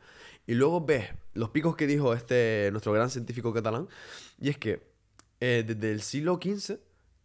Y 0.48 0.54
luego 0.54 0.84
ves 0.84 1.06
los 1.34 1.50
picos 1.50 1.76
que 1.76 1.86
dijo 1.86 2.12
este 2.12 2.68
nuestro 2.72 2.92
gran 2.92 3.10
científico 3.10 3.52
catalán. 3.52 3.86
Y 4.40 4.48
es 4.48 4.58
que 4.58 4.82
eh, 5.38 5.62
desde 5.64 5.92
el 5.92 6.02
siglo 6.02 6.40
XV, 6.42 6.80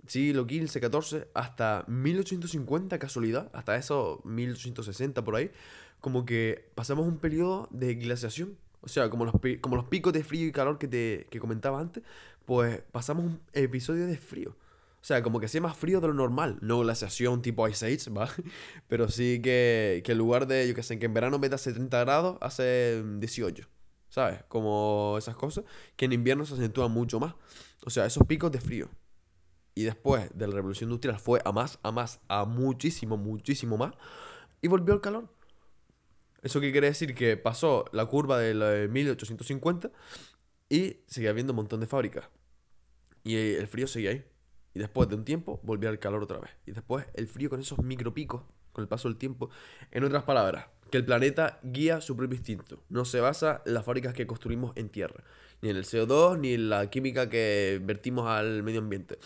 siglo 0.05 0.43
XV, 0.43 0.69
XIV, 0.69 1.25
hasta 1.33 1.83
1850, 1.87 2.99
casualidad, 2.99 3.49
hasta 3.53 3.75
eso 3.75 4.21
1860 4.23 5.23
por 5.23 5.35
ahí, 5.35 5.49
como 5.99 6.27
que 6.27 6.69
pasamos 6.75 7.07
un 7.07 7.17
periodo 7.17 7.67
de 7.71 7.95
glaciación 7.95 8.61
o 8.83 8.87
sea, 8.87 9.09
como 9.09 9.25
los, 9.25 9.33
como 9.61 9.75
los 9.75 9.85
picos 9.85 10.13
de 10.13 10.23
frío 10.23 10.47
y 10.47 10.51
calor 10.51 10.77
que 10.77 10.87
te 10.87 11.27
que 11.31 11.39
comentaba 11.39 11.79
antes, 11.79 12.03
pues 12.45 12.81
pasamos 12.91 13.25
un 13.25 13.41
episodio 13.53 14.05
de 14.05 14.17
frío. 14.17 14.51
O 14.51 15.05
sea, 15.05 15.21
como 15.21 15.39
que 15.39 15.47
hacía 15.47 15.59
más 15.59 15.75
frío 15.75 15.99
de 15.99 16.07
lo 16.07 16.13
normal. 16.13 16.57
No 16.61 16.79
glaciación 16.79 17.41
tipo 17.41 17.67
Ice 17.67 17.85
Age, 17.85 18.09
¿va? 18.09 18.29
Pero 18.87 19.09
sí 19.09 19.41
que, 19.41 20.01
que 20.05 20.13
en 20.13 20.17
lugar 20.17 20.47
de, 20.47 20.67
yo 20.67 20.75
que 20.75 20.83
sé, 20.83 20.97
que 20.99 21.07
en 21.07 21.13
verano 21.13 21.39
meta 21.39 21.57
70 21.57 21.99
grados, 21.99 22.37
hace 22.41 23.03
18. 23.17 23.67
¿Sabes? 24.09 24.43
Como 24.47 25.15
esas 25.17 25.35
cosas 25.35 25.65
que 25.95 26.05
en 26.05 26.13
invierno 26.13 26.45
se 26.45 26.53
acentúan 26.53 26.91
mucho 26.91 27.19
más. 27.19 27.35
O 27.85 27.89
sea, 27.89 28.05
esos 28.05 28.25
picos 28.27 28.51
de 28.51 28.61
frío. 28.61 28.89
Y 29.75 29.83
después 29.83 30.29
de 30.37 30.47
la 30.47 30.53
revolución 30.53 30.89
industrial 30.89 31.19
fue 31.19 31.41
a 31.43 31.51
más, 31.51 31.79
a 31.83 31.91
más, 31.91 32.19
a 32.27 32.45
muchísimo, 32.45 33.17
muchísimo 33.17 33.77
más. 33.77 33.93
Y 34.61 34.67
volvió 34.67 34.93
el 34.93 35.01
calor. 35.01 35.32
¿Eso 36.43 36.59
qué 36.59 36.71
quiere 36.71 36.87
decir? 36.87 37.15
Que 37.15 37.37
pasó 37.37 37.85
la 37.93 38.05
curva 38.05 38.37
de 38.37 38.87
1850 38.89 39.91
y 40.69 40.97
seguía 41.07 41.29
habiendo 41.29 41.53
un 41.53 41.57
montón 41.57 41.79
de 41.79 41.87
fábricas. 41.87 42.29
Y 43.23 43.35
el 43.35 43.67
frío 43.67 43.87
seguía 43.87 44.11
ahí. 44.11 44.25
Y 44.73 44.79
después 44.79 45.07
de 45.07 45.15
un 45.15 45.23
tiempo 45.23 45.61
volvía 45.63 45.89
el 45.89 45.99
calor 45.99 46.21
otra 46.21 46.39
vez. 46.39 46.51
Y 46.65 46.71
después 46.71 47.05
el 47.13 47.27
frío 47.27 47.49
con 47.49 47.61
esos 47.61 47.79
micropicos, 47.79 48.41
con 48.73 48.81
el 48.81 48.89
paso 48.89 49.07
del 49.07 49.17
tiempo. 49.17 49.49
En 49.91 50.03
otras 50.03 50.23
palabras, 50.23 50.65
que 50.91 50.97
el 50.97 51.05
planeta 51.05 51.59
guía 51.63 52.01
su 52.01 52.17
propio 52.17 52.35
instinto. 52.35 52.83
No 52.89 53.05
se 53.05 53.21
basa 53.21 53.61
en 53.65 53.73
las 53.75 53.85
fábricas 53.85 54.13
que 54.13 54.27
construimos 54.27 54.73
en 54.75 54.89
tierra. 54.89 55.23
Ni 55.61 55.69
en 55.69 55.77
el 55.77 55.85
CO2, 55.85 56.39
ni 56.39 56.55
en 56.55 56.69
la 56.69 56.89
química 56.89 57.29
que 57.29 57.79
vertimos 57.81 58.27
al 58.27 58.63
medio 58.63 58.79
ambiente. 58.79 59.17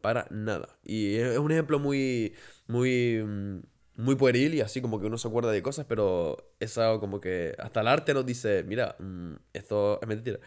Para 0.00 0.26
nada. 0.30 0.68
Y 0.84 1.16
es 1.16 1.36
un 1.38 1.50
ejemplo 1.50 1.80
muy, 1.80 2.34
muy 2.68 3.22
mm, 3.24 3.60
muy 3.96 4.16
pueril 4.16 4.54
y 4.54 4.60
así 4.60 4.80
como 4.80 5.00
que 5.00 5.06
uno 5.06 5.18
se 5.18 5.28
acuerda 5.28 5.50
de 5.52 5.62
cosas, 5.62 5.86
pero 5.88 6.52
es 6.60 6.76
algo 6.78 7.00
como 7.00 7.20
que 7.20 7.54
hasta 7.58 7.80
el 7.80 7.88
arte 7.88 8.14
nos 8.14 8.26
dice, 8.26 8.64
mira, 8.64 8.96
mm, 8.98 9.34
esto 9.52 10.00
es 10.00 10.08
mentira. 10.08 10.38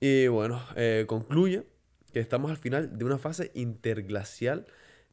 Y 0.00 0.28
bueno, 0.28 0.62
eh, 0.76 1.04
concluye 1.06 1.66
que 2.12 2.20
estamos 2.20 2.50
al 2.50 2.56
final 2.56 2.98
de 2.98 3.04
una 3.04 3.18
fase 3.18 3.50
interglacial 3.54 4.66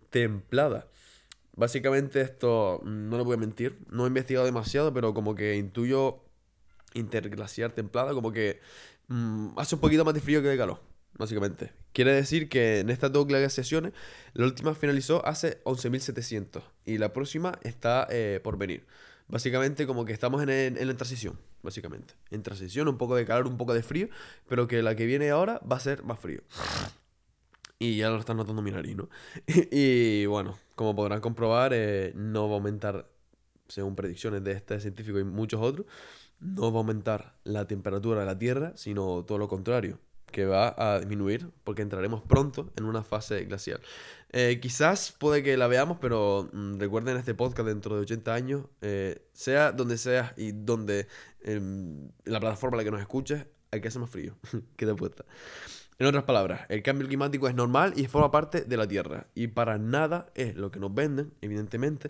templada. 0.09 0.87
Básicamente 1.55 2.21
esto, 2.21 2.81
mm, 2.83 3.09
no 3.09 3.17
lo 3.17 3.25
voy 3.25 3.35
a 3.35 3.37
mentir, 3.37 3.79
no 3.89 4.05
he 4.05 4.07
investigado 4.07 4.45
demasiado, 4.45 4.93
pero 4.93 5.13
como 5.13 5.35
que 5.35 5.55
intuyo 5.55 6.23
interglacial 6.93 7.73
templada, 7.73 8.13
como 8.13 8.31
que 8.31 8.59
mm, 9.09 9.59
hace 9.59 9.75
un 9.75 9.81
poquito 9.81 10.05
más 10.05 10.13
de 10.13 10.21
frío 10.21 10.41
que 10.41 10.49
de 10.49 10.57
calor 10.57 10.79
básicamente. 11.19 11.71
Quiere 11.93 12.13
decir 12.13 12.49
que 12.49 12.79
en 12.79 12.89
estas 12.89 13.11
dos 13.11 13.27
glaciaciones, 13.27 13.93
la 14.33 14.45
última 14.45 14.75
finalizó 14.75 15.25
hace 15.25 15.63
11.700 15.63 16.61
y 16.85 16.97
la 16.97 17.13
próxima 17.13 17.57
está 17.63 18.07
eh, 18.11 18.39
por 18.43 18.57
venir. 18.57 18.85
Básicamente 19.27 19.87
como 19.87 20.05
que 20.05 20.13
estamos 20.13 20.41
en, 20.41 20.49
en, 20.49 20.87
la 20.87 20.95
transición, 20.95 21.37
básicamente. 21.61 22.13
En 22.31 22.43
transición, 22.43 22.87
un 22.87 22.97
poco 22.97 23.15
de 23.15 23.25
calor, 23.25 23.47
un 23.47 23.57
poco 23.57 23.73
de 23.73 23.83
frío, 23.83 24.07
pero 24.47 24.67
que 24.67 24.81
la 24.81 24.95
que 24.95 25.05
viene 25.05 25.29
ahora 25.29 25.61
va 25.69 25.77
a 25.77 25.79
ser 25.79 26.03
más 26.03 26.19
frío. 26.19 26.41
Y 27.79 27.97
ya 27.97 28.09
lo 28.09 28.19
están 28.19 28.37
notando 28.37 28.61
mi 28.61 28.71
nariz, 28.71 28.95
¿no? 28.95 29.09
y 29.71 30.25
bueno, 30.25 30.57
como 30.75 30.95
podrán 30.95 31.21
comprobar, 31.21 31.71
eh, 31.73 32.11
no 32.15 32.47
va 32.47 32.55
a 32.55 32.57
aumentar, 32.57 33.09
según 33.67 33.95
predicciones 33.95 34.43
de 34.43 34.51
este 34.51 34.79
científico 34.79 35.19
y 35.19 35.23
muchos 35.23 35.61
otros, 35.61 35.87
no 36.39 36.71
va 36.71 36.79
a 36.79 36.81
aumentar 36.81 37.35
la 37.43 37.67
temperatura 37.67 38.21
de 38.21 38.25
la 38.25 38.37
Tierra, 38.37 38.73
sino 38.75 39.23
todo 39.25 39.37
lo 39.37 39.47
contrario 39.47 39.99
que 40.31 40.45
va 40.45 40.73
a 40.77 40.99
disminuir 40.99 41.49
porque 41.63 41.81
entraremos 41.81 42.21
pronto 42.21 42.71
en 42.77 42.85
una 42.85 43.03
fase 43.03 43.43
glacial. 43.45 43.81
Eh, 44.31 44.59
quizás 44.61 45.11
puede 45.17 45.41
que 45.41 45.57
la 45.57 45.67
veamos, 45.67 45.97
pero 45.99 46.49
mm, 46.53 46.79
recuerden 46.79 47.17
este 47.17 47.33
podcast 47.33 47.67
dentro 47.67 47.95
de 47.95 48.01
80 48.01 48.33
años, 48.33 48.65
eh, 48.81 49.25
sea 49.33 49.71
donde 49.71 49.97
sea 49.97 50.33
y 50.37 50.51
donde 50.51 51.07
en 51.41 52.13
la 52.25 52.39
plataforma 52.39 52.75
en 52.75 52.77
la 52.79 52.83
que 52.83 52.91
nos 52.91 53.01
escuches, 53.01 53.45
hay 53.71 53.81
que 53.81 53.87
hacer 53.87 54.01
más 54.01 54.09
frío. 54.09 54.35
Queda 54.75 54.95
puesta. 54.95 55.25
En 55.99 56.07
otras 56.07 56.23
palabras, 56.23 56.61
el 56.69 56.81
cambio 56.81 57.07
climático 57.07 57.49
es 57.49 57.55
normal 57.55 57.93
y 57.97 58.05
forma 58.05 58.31
parte 58.31 58.61
de 58.61 58.77
la 58.77 58.87
Tierra. 58.87 59.27
Y 59.35 59.47
para 59.47 59.77
nada 59.77 60.27
es 60.33 60.55
lo 60.55 60.71
que 60.71 60.79
nos 60.79 60.93
venden, 60.93 61.33
evidentemente, 61.41 62.09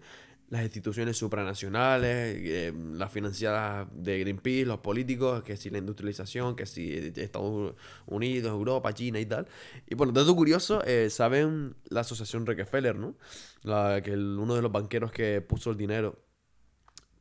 las 0.50 0.64
instituciones 0.64 1.18
supranacionales, 1.18 2.36
eh, 2.40 2.74
las 2.94 3.12
financiadas 3.12 3.88
de 3.92 4.20
Greenpeace, 4.20 4.66
los 4.66 4.80
políticos, 4.80 5.44
que 5.44 5.56
si 5.56 5.70
la 5.70 5.78
industrialización, 5.78 6.56
que 6.56 6.66
si 6.66 7.14
Estados 7.16 7.76
Unidos, 8.08 8.52
Europa, 8.52 8.94
China 8.94 9.20
y 9.20 9.26
tal. 9.26 9.48
Y 9.88 9.96
bueno, 9.96 10.12
dato 10.12 10.36
curioso, 10.36 10.84
eh, 10.86 11.10
saben 11.10 11.76
la 11.90 12.02
asociación 12.02 12.46
Rockefeller, 12.46 12.96
¿no? 12.96 13.16
La, 13.62 14.02
que 14.02 14.14
uno 14.14 14.56
de 14.56 14.62
los 14.62 14.72
banqueros 14.72 15.12
que 15.12 15.42
puso 15.42 15.70
el 15.70 15.78
dinero 15.78 16.18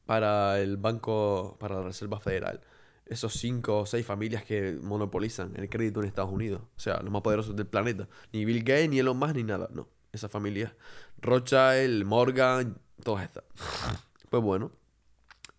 para 0.07 0.59
el 0.61 0.79
banco, 0.79 1.57
para 1.61 1.77
la 1.77 1.83
Reserva 1.83 2.21
Federal. 2.21 2.63
Esos 3.05 3.35
cinco 3.35 3.81
o 3.81 3.87
seis 3.87 4.07
familias 4.07 4.45
que 4.45 4.79
monopolizan 4.83 5.55
el 5.57 5.69
crédito 5.69 6.01
en 6.01 6.07
Estados 6.07 6.33
Unidos. 6.33 6.63
O 6.77 6.81
sea, 6.81 7.01
los 7.03 7.11
más 7.11 7.23
poderosos 7.23 7.57
del 7.57 7.67
planeta. 7.67 8.09
Ni 8.33 8.45
Bill 8.47 8.61
Gates, 8.61 8.89
ni 8.89 8.99
Elon 9.01 9.19
Musk, 9.19 9.35
ni 9.35 9.45
nada. 9.45 9.69
No. 9.73 9.89
Esa 10.13 10.29
familia. 10.29 10.75
Rothschild, 11.21 12.05
Morgan, 12.05 12.79
todas 13.03 13.25
estas. 13.25 13.45
Pues 14.31 14.43
bueno, 14.43 14.71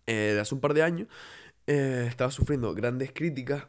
eh, 0.06 0.38
hace 0.40 0.54
un 0.54 0.60
par 0.60 0.74
de 0.74 0.82
años 0.84 1.08
eh, 1.66 2.06
estaba 2.08 2.30
sufriendo 2.30 2.72
grandes 2.74 3.12
críticas. 3.12 3.66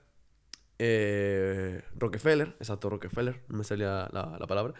Eh, 0.78 1.84
Rockefeller, 1.96 2.56
exacto, 2.60 2.90
Rockefeller, 2.90 3.44
no 3.48 3.58
me 3.58 3.64
salía 3.64 4.10
la, 4.12 4.38
la, 4.40 4.48
palabra. 4.48 4.74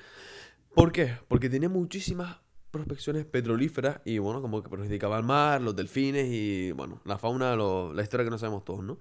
¿Por 0.76 0.92
qué? 0.92 1.18
Porque 1.28 1.50
tenía 1.50 1.70
muchísimas 1.70 2.38
prospecciones 2.72 3.26
petrolíferas 3.26 4.02
y 4.06 4.18
bueno, 4.18 4.42
como 4.42 4.64
que 4.64 4.70
perjudicaba 4.70 5.18
al 5.18 5.24
mar, 5.24 5.62
los 5.62 5.76
delfines 5.76 6.28
y 6.30 6.72
bueno, 6.72 7.02
la 7.06 7.18
fauna, 7.18 7.56
la 7.56 8.02
historia 8.02 8.24
que 8.24 8.32
no 8.32 8.38
sabemos 8.38 8.64
todos, 8.64 8.84
¿no? 8.84 8.98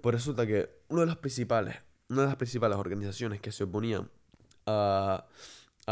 Pues 0.00 0.14
resulta 0.14 0.46
que 0.46 0.70
una 0.88 1.02
de 1.02 1.06
las 1.06 1.16
principales, 1.16 1.76
una 2.08 2.22
de 2.22 2.28
las 2.28 2.36
principales 2.36 2.78
organizaciones 2.78 3.40
que 3.40 3.52
se 3.52 3.64
oponían 3.64 4.10
a 4.66 5.26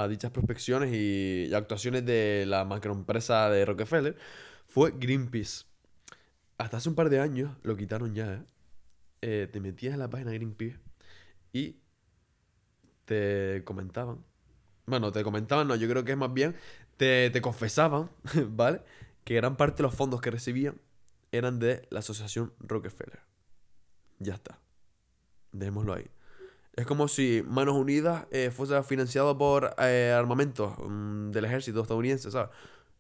a 0.03 0.09
dichas 0.09 0.31
prospecciones 0.31 0.93
y, 0.93 1.53
actuaciones 1.55 2.05
de 2.05 2.45
la 2.47 2.65
macroempresa 2.65 3.51
de 3.51 3.65
Rockefeller 3.65 4.17
fue 4.67 4.93
Greenpeace. 4.97 5.65
Hasta 6.59 6.79
hace 6.79 6.89
un 6.89 6.95
par 6.95 7.11
de 7.11 7.21
años 7.21 7.57
lo 7.63 7.77
quitaron 7.77 8.15
ya. 8.15 8.35
¿eh? 8.35 8.43
Eh, 9.23 9.49
te 9.51 9.61
metías 9.61 9.95
en 9.95 10.01
la 10.01 10.11
página 10.11 10.33
Greenpeace 10.33 10.79
y 11.53 11.77
te 13.05 13.63
comentaban. 13.65 14.25
Bueno, 14.87 15.13
te 15.13 15.23
comentaban, 15.23 15.69
no, 15.69 15.77
yo 15.77 15.89
creo 15.89 16.05
que 16.05 16.13
es 16.13 16.19
más 16.19 16.33
bien, 16.33 16.57
te, 16.97 17.31
te 17.31 17.41
confesaban, 17.43 18.11
¿vale? 18.49 18.83
Que 19.25 19.35
gran 19.35 19.57
parte 19.57 19.79
de 19.79 19.83
los 19.85 19.95
fondos 19.95 20.21
que 20.21 20.31
recibían 20.31 20.81
eran 21.33 21.59
de 21.59 21.87
la 21.91 22.01
asociación 22.01 22.53
Rockefeller. 22.61 23.21
Ya 24.19 24.35
está. 24.35 24.59
Dejémoslo 25.53 25.95
ahí. 25.95 26.11
Es 26.79 26.87
como 26.87 27.09
si 27.09 27.43
Manos 27.45 27.75
Unidas 27.75 28.27
eh, 28.31 28.53
fuese 28.55 28.81
financiado 28.85 29.37
por 29.37 29.75
eh, 29.79 30.15
armamentos 30.17 30.75
mm, 30.79 31.33
del 31.33 31.45
ejército 31.45 31.81
estadounidense, 31.83 32.31
¿sabes? 32.31 32.51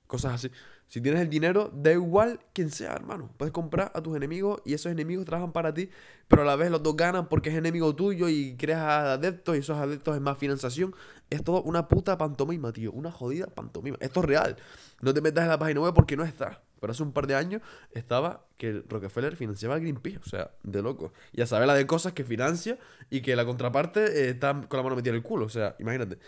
Cosas 0.08 0.34
así. 0.34 0.50
Si 0.88 1.00
tienes 1.00 1.20
el 1.20 1.30
dinero, 1.30 1.70
da 1.72 1.92
igual 1.92 2.40
quién 2.52 2.72
sea, 2.72 2.92
hermano. 2.94 3.30
Puedes 3.36 3.52
comprar 3.52 3.92
a 3.94 4.02
tus 4.02 4.16
enemigos 4.16 4.60
y 4.64 4.74
esos 4.74 4.90
enemigos 4.90 5.26
trabajan 5.26 5.52
para 5.52 5.72
ti, 5.72 5.90
pero 6.26 6.42
a 6.42 6.44
la 6.44 6.56
vez 6.56 6.72
los 6.72 6.82
dos 6.82 6.96
ganan 6.96 7.28
porque 7.28 7.50
es 7.50 7.56
enemigo 7.56 7.94
tuyo 7.94 8.28
y 8.28 8.56
creas 8.56 8.82
adeptos 8.82 9.54
y 9.54 9.60
esos 9.60 9.78
adeptos 9.78 10.16
es 10.16 10.20
más 10.22 10.38
financiación. 10.38 10.92
Es 11.30 11.44
todo 11.44 11.62
una 11.62 11.86
puta 11.86 12.18
pantomima, 12.18 12.72
tío. 12.72 12.90
Una 12.90 13.12
jodida 13.12 13.46
pantomima. 13.46 13.96
Esto 14.00 14.18
es 14.20 14.26
real. 14.26 14.56
No 15.02 15.14
te 15.14 15.20
metas 15.20 15.44
en 15.44 15.50
la 15.50 15.58
página 15.60 15.82
web 15.82 15.94
porque 15.94 16.16
no 16.16 16.24
está. 16.24 16.62
Pero 16.80 16.92
hace 16.92 17.02
un 17.02 17.12
par 17.12 17.26
de 17.26 17.34
años 17.34 17.62
estaba 17.92 18.46
que 18.56 18.82
Rockefeller 18.88 19.36
financiaba 19.36 19.76
a 19.76 19.78
Greenpeace, 19.78 20.18
o 20.18 20.28
sea, 20.28 20.50
de 20.62 20.82
loco. 20.82 21.12
Y 21.32 21.42
a 21.42 21.46
la 21.66 21.74
de 21.74 21.86
cosas 21.86 22.12
que 22.12 22.24
financia 22.24 22.78
y 23.10 23.20
que 23.20 23.36
la 23.36 23.44
contraparte 23.44 24.04
eh, 24.04 24.30
está 24.30 24.52
con 24.68 24.76
la 24.76 24.82
mano 24.82 24.96
metida 24.96 25.10
en 25.10 25.16
el 25.16 25.22
culo, 25.22 25.46
o 25.46 25.48
sea, 25.48 25.76
imagínate. 25.78 26.18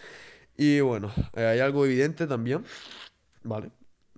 Y 0.56 0.80
bueno, 0.80 1.10
eh, 1.34 1.44
hay 1.44 1.60
algo 1.60 1.84
evidente 1.86 2.26
también, 2.26 2.64
¿vale? 3.42 3.70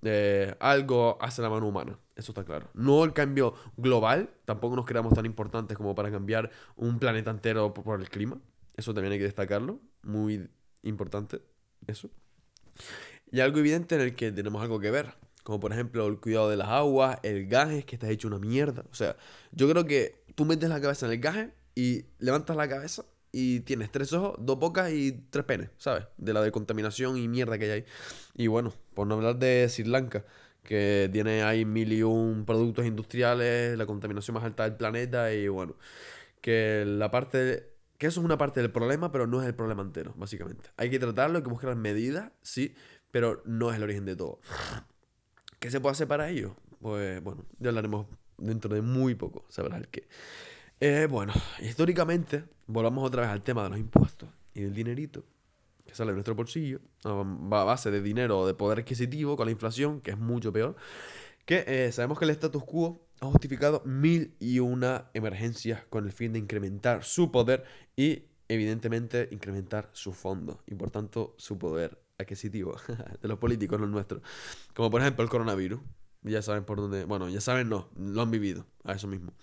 Eh, 0.03 0.53
algo 0.59 1.17
hace 1.21 1.41
la 1.41 1.49
mano 1.49 1.67
humana, 1.67 1.97
eso 2.15 2.31
está 2.31 2.43
claro. 2.43 2.69
No 2.73 3.03
el 3.03 3.13
cambio 3.13 3.53
global, 3.77 4.29
tampoco 4.45 4.75
nos 4.75 4.85
creamos 4.85 5.13
tan 5.13 5.25
importantes 5.25 5.77
como 5.77 5.95
para 5.95 6.11
cambiar 6.11 6.51
un 6.75 6.99
planeta 6.99 7.31
entero 7.31 7.73
por 7.73 8.01
el 8.01 8.09
clima, 8.09 8.39
eso 8.75 8.93
también 8.93 9.13
hay 9.13 9.19
que 9.19 9.25
destacarlo, 9.25 9.79
muy 10.01 10.49
importante, 10.81 11.41
eso. 11.87 12.09
Y 13.31 13.39
algo 13.39 13.59
evidente 13.59 13.95
en 13.95 14.01
el 14.01 14.15
que 14.15 14.31
tenemos 14.31 14.61
algo 14.61 14.79
que 14.79 14.91
ver 14.91 15.15
como 15.43 15.59
por 15.59 15.73
ejemplo 15.73 16.07
el 16.07 16.19
cuidado 16.19 16.49
de 16.49 16.57
las 16.57 16.69
aguas, 16.69 17.19
el 17.23 17.47
gaje, 17.47 17.83
que 17.83 17.95
estás 17.95 18.09
hecho 18.09 18.27
una 18.27 18.39
mierda. 18.39 18.83
O 18.91 18.95
sea, 18.95 19.15
yo 19.51 19.69
creo 19.69 19.85
que 19.85 20.23
tú 20.35 20.45
metes 20.45 20.69
la 20.69 20.81
cabeza 20.81 21.05
en 21.05 21.13
el 21.13 21.19
gaje 21.19 21.53
y 21.75 22.05
levantas 22.19 22.55
la 22.55 22.67
cabeza 22.67 23.05
y 23.31 23.61
tienes 23.61 23.91
tres 23.91 24.13
ojos, 24.13 24.35
dos 24.39 24.59
bocas 24.59 24.91
y 24.91 25.11
tres 25.29 25.43
penes, 25.45 25.69
¿sabes? 25.77 26.05
De 26.17 26.33
la 26.33 26.41
decontaminación 26.41 27.17
y 27.17 27.27
mierda 27.27 27.57
que 27.57 27.65
hay 27.65 27.71
ahí. 27.71 27.85
Y 28.35 28.47
bueno, 28.47 28.73
por 28.93 29.07
no 29.07 29.15
hablar 29.15 29.37
de 29.37 29.67
Sri 29.69 29.85
Lanka, 29.85 30.23
que 30.63 31.09
tiene 31.11 31.43
ahí 31.43 31.65
mil 31.65 31.91
y 31.91 32.03
un 32.03 32.45
productos 32.45 32.85
industriales, 32.85 33.77
la 33.77 33.85
contaminación 33.85 34.35
más 34.35 34.43
alta 34.43 34.63
del 34.63 34.75
planeta 34.75 35.33
y 35.33 35.47
bueno, 35.47 35.75
que 36.41 36.83
la 36.85 37.09
parte... 37.11 37.69
que 37.97 38.07
eso 38.07 38.21
es 38.21 38.25
una 38.25 38.37
parte 38.37 38.61
del 38.61 38.71
problema, 38.71 39.11
pero 39.11 39.27
no 39.27 39.41
es 39.41 39.47
el 39.47 39.55
problema 39.55 39.81
entero, 39.81 40.13
básicamente. 40.15 40.69
Hay 40.77 40.89
que 40.89 40.99
tratarlo, 40.99 41.37
hay 41.37 41.43
que 41.43 41.49
buscar 41.49 41.75
medidas, 41.75 42.31
sí, 42.43 42.75
pero 43.11 43.41
no 43.45 43.71
es 43.71 43.77
el 43.77 43.83
origen 43.83 44.05
de 44.05 44.15
todo. 44.15 44.39
¿Qué 45.63 45.71
se 45.71 45.79
puede 45.79 45.93
hacer 45.93 46.09
para 46.09 46.29
ello? 46.29 46.57
Pues 46.81 47.23
bueno, 47.23 47.45
ya 47.57 47.69
hablaremos 47.69 48.05
dentro 48.37 48.75
de 48.75 48.81
muy 48.81 49.15
poco, 49.15 49.45
sabrás 49.47 49.79
el 49.79 49.87
qué. 49.87 50.09
Eh, 50.81 51.07
bueno, 51.09 51.31
históricamente, 51.61 52.43
volvamos 52.67 53.07
otra 53.07 53.21
vez 53.21 53.31
al 53.31 53.41
tema 53.43 53.63
de 53.63 53.69
los 53.69 53.79
impuestos 53.79 54.27
y 54.53 54.59
del 54.59 54.73
dinerito 54.73 55.23
que 55.85 55.95
sale 55.95 56.11
de 56.11 56.15
nuestro 56.15 56.35
bolsillo, 56.35 56.81
a 57.05 57.63
base 57.63 57.91
de 57.91 58.01
dinero 58.01 58.41
o 58.41 58.45
de 58.45 58.53
poder 58.55 58.79
adquisitivo 58.79 59.37
con 59.37 59.45
la 59.45 59.53
inflación, 59.53 60.01
que 60.01 60.11
es 60.11 60.17
mucho 60.17 60.51
peor, 60.51 60.75
que 61.45 61.63
eh, 61.65 61.93
sabemos 61.93 62.19
que 62.19 62.25
el 62.25 62.31
status 62.31 62.65
quo 62.65 63.07
ha 63.21 63.27
justificado 63.27 63.83
mil 63.85 64.35
y 64.41 64.59
una 64.59 65.11
emergencias 65.13 65.85
con 65.85 66.03
el 66.03 66.11
fin 66.11 66.33
de 66.33 66.39
incrementar 66.39 67.05
su 67.05 67.31
poder 67.31 67.63
y 67.95 68.23
evidentemente 68.49 69.29
incrementar 69.31 69.89
su 69.93 70.11
fondo 70.11 70.61
y 70.67 70.75
por 70.75 70.91
tanto 70.91 71.35
su 71.37 71.57
poder 71.57 72.02
adquisitivo 72.17 72.75
de 73.21 73.27
los 73.27 73.37
políticos, 73.37 73.79
no 73.79 73.85
el 73.85 73.91
nuestro. 73.91 74.21
Como 74.73 74.89
por 74.89 75.01
ejemplo 75.01 75.23
el 75.23 75.29
coronavirus. 75.29 75.79
Ya 76.25 76.41
saben 76.41 76.63
por 76.63 76.77
dónde. 76.79 77.03
Bueno, 77.03 77.27
ya 77.27 77.41
saben, 77.41 77.67
no, 77.67 77.89
lo 77.97 78.21
han 78.21 78.31
vivido, 78.31 78.65
a 78.85 78.93
eso 78.93 79.07
mismo. 79.07 79.33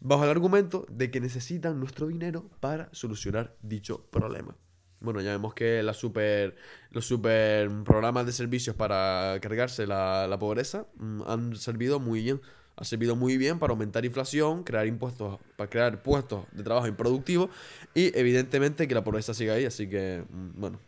Bajo 0.00 0.24
el 0.24 0.30
argumento 0.30 0.84
de 0.90 1.12
que 1.12 1.20
necesitan 1.20 1.78
nuestro 1.78 2.08
dinero 2.08 2.50
para 2.58 2.88
solucionar 2.92 3.56
dicho 3.62 4.06
problema. 4.10 4.56
Bueno, 4.98 5.20
ya 5.20 5.30
vemos 5.30 5.54
que 5.54 5.84
la 5.84 5.94
super, 5.94 6.56
los 6.90 7.06
super 7.06 7.70
programas 7.84 8.26
de 8.26 8.32
servicios 8.32 8.74
para 8.74 9.38
cargarse 9.40 9.86
la, 9.86 10.26
la 10.26 10.36
pobreza 10.36 10.88
mm, 10.96 11.22
han 11.28 11.54
servido 11.54 12.00
muy 12.00 12.22
bien. 12.22 12.40
Ha 12.74 12.84
servido 12.84 13.14
muy 13.14 13.38
bien 13.38 13.60
para 13.60 13.70
aumentar 13.70 14.04
inflación, 14.04 14.64
crear 14.64 14.86
impuestos, 14.86 15.38
para 15.56 15.70
crear 15.70 16.02
puestos 16.02 16.44
de 16.52 16.62
trabajo 16.62 16.88
improductivos 16.88 17.50
y 17.94 18.18
evidentemente 18.18 18.88
que 18.88 18.94
la 18.94 19.04
pobreza 19.04 19.32
siga 19.32 19.54
ahí. 19.54 19.64
Así 19.64 19.88
que, 19.88 20.24
mm, 20.28 20.60
bueno, 20.60 20.80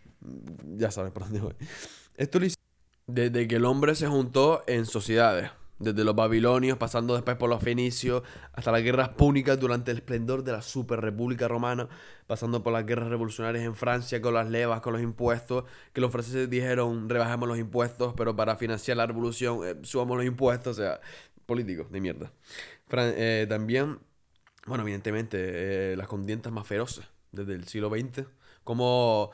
ya 0.77 0.91
sabes 0.91 1.13
por 1.13 1.25
dónde 1.25 1.41
voy. 1.41 1.55
Esto 2.17 2.41
lo 2.41 2.47
hizo 2.47 2.57
desde 3.07 3.49
que 3.49 3.57
el 3.57 3.65
hombre 3.65 3.95
se 3.95 4.07
juntó 4.07 4.63
en 4.67 4.87
sociedades. 4.87 5.51
Desde 5.79 6.03
los 6.03 6.17
babilonios, 6.17 6.77
pasando 6.77 7.15
después 7.15 7.37
por 7.37 7.49
los 7.49 7.63
fenicios, 7.63 8.25
hasta 8.53 8.73
las 8.73 8.83
guerras 8.83 9.11
púnicas 9.11 9.61
durante 9.61 9.93
el 9.93 9.99
esplendor 9.99 10.43
de 10.43 10.51
la 10.51 10.61
superrepública 10.61 11.47
romana, 11.47 11.89
pasando 12.27 12.65
por 12.65 12.73
las 12.73 12.85
guerras 12.85 13.09
revolucionarias 13.09 13.65
en 13.65 13.77
Francia 13.77 14.21
con 14.21 14.35
las 14.35 14.51
levas, 14.51 14.81
con 14.81 14.93
los 14.93 15.03
impuestos, 15.03 15.65
que 15.93 16.01
los 16.01 16.11
franceses 16.11 16.51
dijeron 16.51 17.09
rebajemos 17.09 17.49
los 17.49 17.59
impuestos, 17.59 18.13
pero 18.17 18.35
para 18.35 18.57
financiar 18.57 18.97
la 18.97 19.07
revolución 19.07 19.61
eh, 19.65 19.77
subamos 19.83 20.17
los 20.17 20.27
impuestos, 20.27 20.79
o 20.79 20.83
sea, 20.83 21.01
políticos 21.47 21.91
de 21.93 22.01
mierda. 22.01 22.33
Eh, 22.91 23.47
también, 23.49 24.01
bueno, 24.67 24.83
evidentemente, 24.83 25.93
eh, 25.93 25.97
las 25.97 26.09
condientas 26.09 26.53
más 26.53 26.67
feroces 26.67 27.07
desde 27.31 27.55
el 27.55 27.69
siglo 27.69 27.89
XX, 27.89 28.27
como 28.65 29.31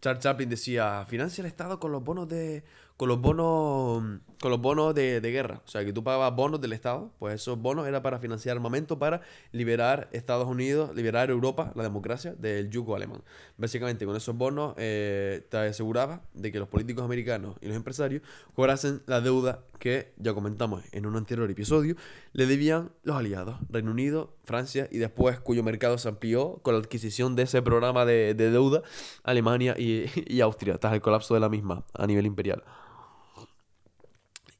Charles 0.00 0.22
Chaplin 0.22 0.48
decía, 0.48 1.04
financia 1.08 1.42
el 1.42 1.46
Estado 1.46 1.80
con 1.80 1.92
los 1.92 2.02
bonos 2.02 2.28
de 2.28 2.62
con 2.98 3.08
los 3.08 3.20
bonos 3.20 4.02
con 4.40 4.50
los 4.50 4.60
bonos 4.60 4.94
de, 4.94 5.20
guerra. 5.20 5.62
O 5.64 5.68
sea, 5.68 5.84
que 5.84 5.92
tú 5.92 6.02
pagabas 6.02 6.34
bonos 6.34 6.60
del 6.60 6.72
Estado, 6.72 7.12
pues 7.18 7.36
esos 7.36 7.60
bonos 7.60 7.86
era 7.86 8.02
para 8.02 8.18
financiar 8.18 8.56
armamento 8.56 8.98
para 8.98 9.20
liberar 9.52 10.08
Estados 10.12 10.48
Unidos, 10.48 10.94
liberar 10.96 11.30
Europa, 11.30 11.72
la 11.76 11.84
democracia, 11.84 12.34
del 12.34 12.70
yugo 12.70 12.96
alemán. 12.96 13.22
Básicamente, 13.56 14.04
con 14.04 14.16
esos 14.16 14.36
bonos 14.36 14.74
eh, 14.78 15.46
te 15.48 15.58
aseguraba 15.58 16.22
de 16.34 16.50
que 16.50 16.58
los 16.58 16.68
políticos 16.68 17.04
americanos 17.04 17.56
y 17.60 17.66
los 17.66 17.76
empresarios 17.76 18.22
cobrasen 18.54 19.00
la 19.06 19.20
deuda 19.20 19.60
que 19.78 20.12
ya 20.16 20.34
comentamos 20.34 20.82
en 20.92 21.06
un 21.06 21.16
anterior 21.16 21.50
episodio, 21.50 21.96
le 22.32 22.46
debían 22.46 22.92
los 23.02 23.16
aliados, 23.16 23.58
Reino 23.70 23.90
Unido, 23.90 24.36
Francia 24.44 24.88
y 24.90 24.98
después 24.98 25.40
cuyo 25.40 25.62
mercado 25.62 25.96
se 25.98 26.08
amplió 26.08 26.58
con 26.62 26.74
la 26.74 26.80
adquisición 26.80 27.36
de 27.36 27.44
ese 27.44 27.62
programa 27.62 28.04
de, 28.04 28.34
deuda, 28.34 28.82
Alemania 29.22 29.74
y, 29.78 30.40
Austria, 30.40 30.78
tras 30.78 30.92
el 30.94 31.00
colapso 31.00 31.34
de 31.34 31.40
la 31.40 31.48
misma 31.48 31.86
a 31.94 32.06
nivel 32.06 32.26
imperial. 32.26 32.62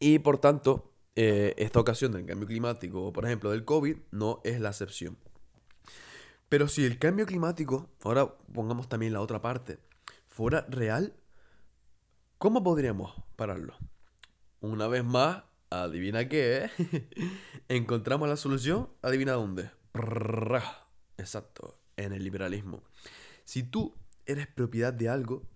Y 0.01 0.21
por 0.21 0.39
tanto, 0.39 0.93
eh, 1.17 1.55
esta 1.59 1.81
ocasión 1.81 2.13
del 2.13 2.25
cambio 2.25 2.47
climático, 2.47 3.13
por 3.13 3.25
ejemplo 3.25 3.51
del 3.51 3.65
COVID, 3.65 3.97
no 4.13 4.41
es 4.45 4.61
la 4.61 4.69
excepción. 4.69 5.19
Pero 6.49 6.69
si 6.69 6.85
el 6.85 6.99
cambio 6.99 7.27
climático, 7.27 7.91
ahora 8.03 8.35
pongamos 8.55 8.89
también 8.89 9.13
la 9.13 9.21
otra 9.21 9.43
parte, 9.43 9.79
fuera 10.29 10.65
real, 10.69 11.15
¿cómo 12.39 12.63
podríamos 12.63 13.13
pararlo? 13.37 13.75
Una 14.61 14.89
vez 14.89 15.05
más, 15.05 15.45
adivina 15.71 16.29
qué, 16.29 16.71
encontramos 17.69 18.29
la 18.29 18.37
solución, 18.37 18.89
adivina 19.03 19.33
dónde. 19.33 19.71
Exacto, 21.17 21.79
en 21.97 22.13
el 22.13 22.25
liberalismo. 22.25 22.83
Si 23.45 23.63
tú 23.63 23.95
eres 24.27 24.49
propiedad 24.49 24.93
de 24.93 25.09
algo, 25.09 25.49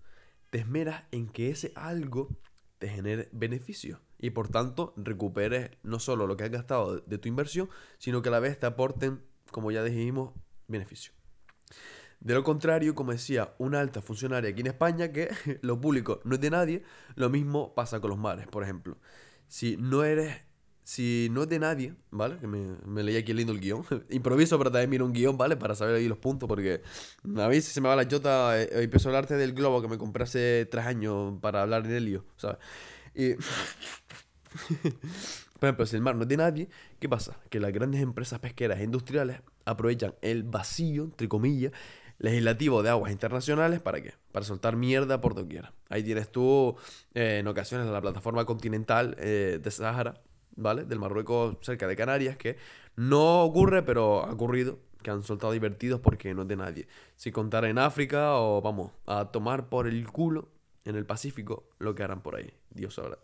te 0.49 0.59
esmeras 0.59 1.03
en 1.11 1.27
que 1.27 1.49
ese 1.49 1.73
algo 1.75 2.29
te 2.77 2.87
genere 2.87 3.29
beneficio 3.31 3.99
y 4.19 4.29
por 4.29 4.47
tanto 4.47 4.93
recuperes 4.95 5.71
no 5.83 5.99
solo 5.99 6.25
lo 6.25 6.37
que 6.37 6.45
has 6.45 6.51
gastado 6.51 6.99
de 6.99 7.17
tu 7.17 7.27
inversión, 7.27 7.69
sino 7.97 8.21
que 8.21 8.29
a 8.29 8.31
la 8.31 8.39
vez 8.39 8.57
te 8.57 8.65
aporten, 8.65 9.21
como 9.51 9.71
ya 9.71 9.83
dijimos, 9.83 10.33
beneficio. 10.67 11.13
De 12.23 12.33
lo 12.33 12.43
contrario, 12.43 12.95
como 12.95 13.11
decía 13.11 13.53
una 13.57 13.81
alta 13.81 14.01
funcionaria 14.01 14.49
aquí 14.49 14.61
en 14.61 14.67
España, 14.67 15.11
que 15.11 15.29
lo 15.61 15.79
público 15.79 16.21
no 16.23 16.35
es 16.35 16.41
de 16.41 16.49
nadie, 16.49 16.83
lo 17.15 17.29
mismo 17.29 17.75
pasa 17.75 17.99
con 17.99 18.11
los 18.11 18.19
mares, 18.19 18.47
por 18.47 18.63
ejemplo. 18.63 18.97
Si 19.47 19.75
no 19.75 20.05
eres, 20.05 20.33
si 20.83 21.27
no 21.31 21.43
es 21.43 21.49
de 21.49 21.59
nadie, 21.59 21.95
¿vale? 22.11 22.37
Que 22.39 22.47
me, 22.47 22.77
me 22.85 23.03
leí 23.03 23.17
aquí 23.17 23.33
lindo 23.33 23.51
el 23.51 23.59
guion. 23.59 23.83
Improviso, 24.09 24.57
pero 24.57 24.71
también 24.71 24.89
miro 24.89 25.05
un 25.05 25.11
guion, 25.11 25.37
¿vale? 25.37 25.57
Para 25.57 25.75
saber 25.75 25.95
ahí 25.95 26.07
los 26.07 26.17
puntos, 26.17 26.47
porque 26.47 26.81
a 27.23 27.49
mí 27.49 27.59
se 27.59 27.81
me 27.81 27.89
va 27.89 27.95
la 27.97 28.07
chota, 28.07 28.57
eh, 28.61 28.69
empezó 28.83 29.09
a 29.09 29.11
hablarte 29.11 29.35
del 29.35 29.51
globo 29.51 29.81
que 29.81 29.89
me 29.89 29.97
compré 29.97 30.23
hace 30.23 30.65
tres 30.71 30.85
años 30.85 31.37
para 31.41 31.61
hablar 31.61 31.85
en 31.85 31.91
helio, 31.91 32.25
¿sabes? 32.37 32.57
Y... 33.13 33.33
Por 35.59 35.67
ejemplo, 35.69 35.85
si 35.85 35.95
el 35.95 36.01
mar 36.01 36.15
no 36.15 36.23
es 36.23 36.27
de 36.27 36.35
nadie, 36.35 36.69
¿qué 36.99 37.07
pasa? 37.07 37.39
Que 37.49 37.61
las 37.61 37.71
grandes 37.71 38.01
empresas 38.01 38.39
pesqueras 38.39 38.79
e 38.79 38.83
industriales 38.83 39.41
aprovechan 39.63 40.13
el 40.21 40.43
vacío, 40.43 41.05
entre 41.05 41.29
comillas, 41.29 41.71
legislativo 42.19 42.83
de 42.83 42.89
aguas 42.89 43.11
internacionales, 43.11 43.81
¿para 43.81 44.01
qué? 44.01 44.13
Para 44.31 44.45
soltar 44.45 44.75
mierda 44.75 45.21
por 45.21 45.35
doquier. 45.35 45.71
Ahí 45.89 46.03
tienes 46.03 46.31
tú, 46.31 46.75
eh, 47.13 47.39
en 47.39 47.47
ocasiones, 47.47 47.87
la 47.87 48.01
plataforma 48.01 48.45
continental 48.45 49.15
eh, 49.19 49.59
de 49.61 49.71
Sahara, 49.71 50.21
¿vale? 50.55 50.85
Del 50.85 50.99
Marruecos 50.99 51.57
cerca 51.61 51.87
de 51.87 51.95
Canarias, 51.95 52.37
que 52.37 52.57
no 52.95 53.43
ocurre, 53.43 53.83
pero 53.83 54.23
ha 54.25 54.31
ocurrido, 54.31 54.79
que 55.01 55.11
han 55.11 55.23
soltado 55.23 55.51
divertidos 55.51 55.99
porque 55.99 56.33
no 56.33 56.43
es 56.43 56.47
de 56.47 56.55
nadie. 56.55 56.87
Si 57.15 57.31
contara 57.31 57.69
en 57.69 57.77
África 57.77 58.35
o 58.35 58.61
vamos 58.61 58.91
a 59.05 59.31
tomar 59.31 59.69
por 59.69 59.87
el 59.87 60.07
culo 60.07 60.49
en 60.85 60.95
el 60.95 61.05
Pacífico, 61.05 61.69
lo 61.79 61.95
que 61.95 62.03
harán 62.03 62.21
por 62.21 62.35
ahí. 62.35 62.53
Dios 62.69 62.95
sabrá. 62.95 63.17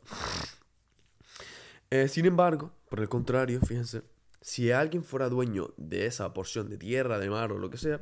Eh, 1.89 2.07
sin 2.07 2.25
embargo, 2.25 2.71
por 2.89 2.99
el 2.99 3.09
contrario, 3.09 3.59
fíjense, 3.61 4.03
si 4.41 4.71
alguien 4.71 5.03
fuera 5.03 5.29
dueño 5.29 5.73
de 5.77 6.05
esa 6.05 6.33
porción 6.33 6.69
de 6.69 6.77
tierra, 6.77 7.19
de 7.19 7.29
mar 7.29 7.51
o 7.51 7.57
lo 7.57 7.69
que 7.69 7.77
sea, 7.77 8.01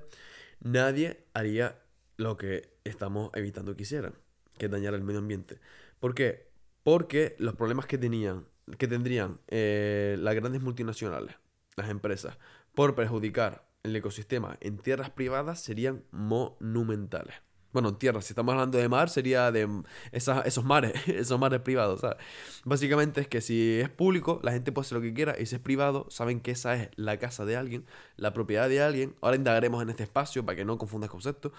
nadie 0.59 1.25
haría 1.33 1.79
lo 2.17 2.37
que 2.37 2.69
estamos 2.83 3.31
evitando 3.33 3.75
que 3.75 3.83
hicieran, 3.83 4.15
que 4.57 4.69
dañar 4.69 4.93
el 4.93 5.03
medio 5.03 5.19
ambiente. 5.19 5.59
¿Por 5.99 6.15
qué? 6.15 6.47
Porque 6.83 7.35
los 7.39 7.55
problemas 7.55 7.85
que 7.85 7.97
tenían, 7.97 8.45
que 8.77 8.87
tendrían 8.87 9.39
eh, 9.47 10.15
las 10.19 10.35
grandes 10.35 10.61
multinacionales, 10.61 11.35
las 11.75 11.89
empresas, 11.89 12.37
por 12.73 12.95
perjudicar 12.95 13.67
el 13.83 13.95
ecosistema 13.95 14.57
en 14.61 14.77
tierras 14.77 15.09
privadas 15.09 15.61
serían 15.61 16.03
monumentales. 16.11 17.35
Bueno, 17.77 17.93
tierra, 17.93 18.23
si 18.23 18.31
estamos 18.31 18.53
hablando 18.53 18.79
de 18.79 18.89
mar, 18.89 19.07
sería 19.07 19.51
de 19.51 19.69
esos 20.11 20.65
mares, 20.65 20.93
esos 21.07 21.39
mares 21.39 21.61
privados, 21.61 21.99
¿sabes? 21.99 22.17
Básicamente 22.65 23.21
es 23.21 23.27
que 23.27 23.39
si 23.39 23.81
es 23.81 23.87
público, 23.87 24.39
la 24.41 24.51
gente 24.51 24.71
puede 24.71 24.87
hacer 24.87 24.97
lo 24.97 25.03
que 25.03 25.13
quiera, 25.13 25.39
y 25.39 25.45
si 25.45 25.53
es 25.53 25.61
privado, 25.61 26.07
saben 26.09 26.39
que 26.39 26.49
esa 26.49 26.73
es 26.73 26.89
la 26.95 27.19
casa 27.19 27.45
de 27.45 27.55
alguien, 27.55 27.85
la 28.15 28.33
propiedad 28.33 28.67
de 28.67 28.81
alguien. 28.81 29.15
Ahora 29.21 29.35
indagaremos 29.35 29.83
en 29.83 29.91
este 29.91 30.01
espacio 30.01 30.43
para 30.43 30.55
que 30.55 30.65
no 30.65 30.79
confundas 30.79 31.11
conceptos. 31.11 31.51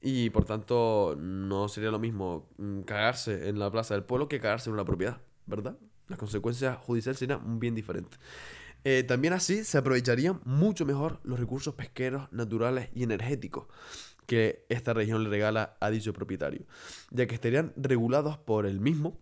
Y 0.00 0.30
por 0.30 0.46
tanto, 0.46 1.14
no 1.16 1.68
sería 1.68 1.92
lo 1.92 2.00
mismo 2.00 2.48
mm, 2.58 2.80
cagarse 2.80 3.48
en 3.48 3.60
la 3.60 3.70
plaza 3.70 3.94
del 3.94 4.02
pueblo 4.02 4.26
que 4.26 4.40
cagarse 4.40 4.68
en 4.68 4.74
una 4.74 4.84
propiedad, 4.84 5.20
¿verdad? 5.46 5.78
Las 6.08 6.18
consecuencias 6.18 6.76
judiciales 6.78 7.20
serían 7.20 7.60
bien 7.60 7.76
diferentes. 7.76 8.18
Eh, 8.82 9.04
también 9.04 9.32
así 9.32 9.62
se 9.62 9.78
aprovecharían 9.78 10.40
mucho 10.44 10.84
mejor 10.84 11.20
los 11.22 11.38
recursos 11.38 11.74
pesqueros, 11.74 12.32
naturales 12.32 12.88
y 12.96 13.04
energéticos 13.04 13.66
que 14.32 14.64
esta 14.70 14.94
región 14.94 15.24
le 15.24 15.28
regala 15.28 15.76
a 15.78 15.90
dicho 15.90 16.14
propietario, 16.14 16.64
ya 17.10 17.26
que 17.26 17.34
estarían 17.34 17.74
regulados 17.76 18.38
por 18.38 18.64
el 18.64 18.80
mismo, 18.80 19.20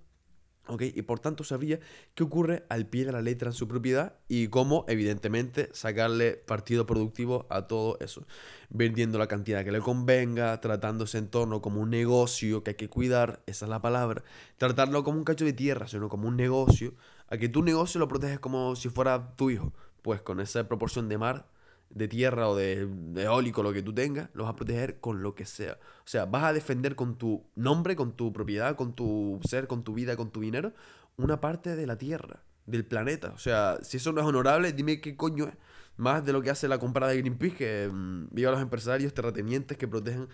¿ok? 0.69 0.83
Y 0.83 1.03
por 1.03 1.19
tanto 1.19 1.43
sabría 1.43 1.81
qué 2.15 2.23
ocurre 2.23 2.65
al 2.69 2.87
pie 2.87 3.07
de 3.07 3.11
la 3.11 3.21
letra 3.21 3.49
en 3.49 3.53
su 3.53 3.67
propiedad 3.67 4.15
y 4.29 4.47
cómo, 4.47 4.85
evidentemente, 4.87 5.69
sacarle 5.73 6.35
partido 6.35 6.87
productivo 6.87 7.49
a 7.51 7.67
todo 7.67 7.99
eso, 7.99 8.25
vendiendo 8.69 9.19
la 9.19 9.27
cantidad 9.27 9.65
que 9.65 9.73
le 9.73 9.81
convenga, 9.81 10.61
tratando 10.61 11.07
ese 11.07 11.19
entorno 11.19 11.61
como 11.61 11.81
un 11.81 11.91
negocio 11.91 12.63
que 12.63 12.71
hay 12.71 12.77
que 12.77 12.89
cuidar, 12.89 13.43
esa 13.47 13.65
es 13.65 13.69
la 13.69 13.83
palabra, 13.83 14.23
tratarlo 14.59 15.03
como 15.03 15.19
un 15.19 15.25
cacho 15.25 15.45
de 15.45 15.55
tierra, 15.55 15.89
sino 15.89 16.09
como 16.09 16.29
un 16.29 16.37
negocio, 16.37 16.95
a 17.27 17.37
que 17.37 17.49
tu 17.49 17.65
negocio 17.65 17.99
lo 17.99 18.07
proteges 18.07 18.39
como 18.39 18.77
si 18.77 18.91
fuera 18.91 19.35
tu 19.35 19.51
hijo, 19.51 19.73
pues 20.03 20.23
con 20.23 20.39
esa 20.39 20.69
proporción 20.69 21.09
de 21.09 21.19
mar 21.19 21.49
de 21.91 22.09
tierra 22.09 22.49
o 22.49 22.57
de, 22.57 22.89
eólico, 23.17 23.63
lo 23.63 23.73
que 23.73 23.83
tú 23.83 23.93
tengas, 23.93 24.31
lo 24.33 24.45
vas 24.45 24.53
a 24.53 24.57
proteger 24.57 25.01
con 25.01 25.23
lo 25.23 25.35
que 25.35 25.45
sea. 25.45 25.79
O 25.99 26.09
sea, 26.09 26.25
vas 26.25 26.45
a 26.45 26.53
defender 26.53 26.95
con 26.95 27.17
tu 27.19 27.45
nombre, 27.57 27.97
con 27.97 28.13
tu 28.13 28.33
propiedad, 28.33 28.77
con 28.77 28.95
tu 28.95 29.41
ser, 29.45 29.67
con 29.67 29.83
tu 29.83 29.95
vida, 29.95 30.17
con 30.17 30.31
tu 30.31 30.41
dinero, 30.41 30.73
una 31.17 31.41
parte 31.41 31.77
de 31.77 31.87
la 31.87 31.99
tierra, 31.99 32.43
del 32.67 32.87
planeta. 32.87 33.33
O 33.35 33.39
sea, 33.39 33.79
si 33.83 33.97
eso 33.97 34.13
no 34.13 34.21
es 34.21 34.27
honorable, 34.27 34.73
dime 34.73 35.01
qué 35.01 35.17
coño 35.17 35.49
es. 35.49 35.55
Más 35.97 36.25
de 36.25 36.33
lo 36.33 36.41
que 36.41 36.51
hace 36.51 36.67
la 36.67 36.79
comprada 36.79 37.13
de 37.13 37.19
Greenpeace, 37.19 37.57
que 37.57 37.91
mm, 37.93 38.29
viva 38.31 38.51
los 38.51 38.63
empresarios 38.63 39.13
terratenientes 39.13 39.77
que 39.77 39.87
protegen 39.87 40.29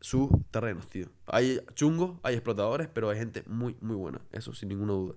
sus 0.00 0.30
terrenos, 0.50 0.86
tío. 0.88 1.08
Hay 1.26 1.60
chungos, 1.74 2.18
hay 2.22 2.34
explotadores, 2.34 2.88
pero 2.92 3.10
hay 3.10 3.18
gente 3.18 3.42
muy, 3.46 3.76
muy 3.80 3.96
buena. 3.96 4.20
Eso 4.32 4.54
sin 4.54 4.68
ninguna 4.68 4.92
duda. 4.92 5.14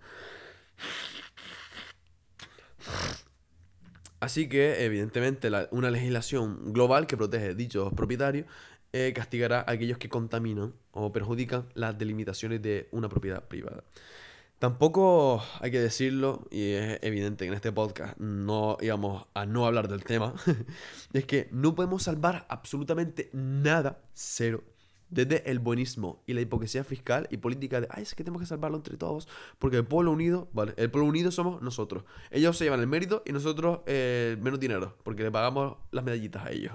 Así 4.23 4.47
que, 4.47 4.85
evidentemente, 4.85 5.51
una 5.71 5.91
legislación 5.91 6.71
global 6.71 7.07
que 7.07 7.17
protege 7.17 7.55
dichos 7.55 7.91
propietarios 7.93 8.47
eh, 8.93 9.11
castigará 9.13 9.59
a 9.59 9.71
aquellos 9.71 9.97
que 9.97 10.07
contaminan 10.07 10.73
o 10.91 11.11
perjudican 11.11 11.67
las 11.73 11.97
delimitaciones 11.97 12.61
de 12.61 12.87
una 12.91 13.09
propiedad 13.09 13.43
privada. 13.49 13.83
Tampoco 14.59 15.43
hay 15.59 15.71
que 15.71 15.81
decirlo, 15.81 16.47
y 16.51 16.71
es 16.71 16.99
evidente 17.01 17.43
que 17.43 17.49
en 17.49 17.55
este 17.55 17.73
podcast 17.73 18.17
no 18.17 18.77
íbamos 18.79 19.25
a 19.33 19.45
no 19.45 19.65
hablar 19.65 19.89
del 19.89 20.05
tema, 20.05 20.33
es 21.11 21.25
que 21.25 21.49
no 21.51 21.75
podemos 21.75 22.03
salvar 22.03 22.45
absolutamente 22.47 23.29
nada, 23.33 23.99
cero, 24.13 24.63
desde 25.13 25.49
el 25.49 25.59
buenismo 25.59 26.23
y 26.25 26.33
la 26.33 26.41
hipocresía 26.41 26.83
fiscal 26.83 27.27
y 27.29 27.37
política 27.37 27.81
de, 27.81 27.87
ay, 27.89 28.03
es 28.03 28.15
que 28.15 28.23
tenemos 28.23 28.41
que 28.41 28.47
salvarlo 28.47 28.77
entre 28.77 28.97
todos, 28.97 29.27
porque 29.59 29.77
el 29.77 29.85
pueblo 29.85 30.11
unido, 30.11 30.49
vale, 30.53 30.73
el 30.77 30.89
pueblo 30.89 31.07
unido 31.07 31.31
somos 31.31 31.61
nosotros. 31.61 32.03
Ellos 32.31 32.57
se 32.57 32.65
llevan 32.65 32.79
el 32.79 32.87
mérito 32.87 33.23
y 33.25 33.31
nosotros 33.31 33.79
eh, 33.85 34.37
menos 34.41 34.59
dinero, 34.59 34.97
porque 35.03 35.23
le 35.23 35.31
pagamos 35.31 35.77
las 35.91 36.03
medallitas 36.03 36.45
a 36.45 36.51
ellos. 36.51 36.73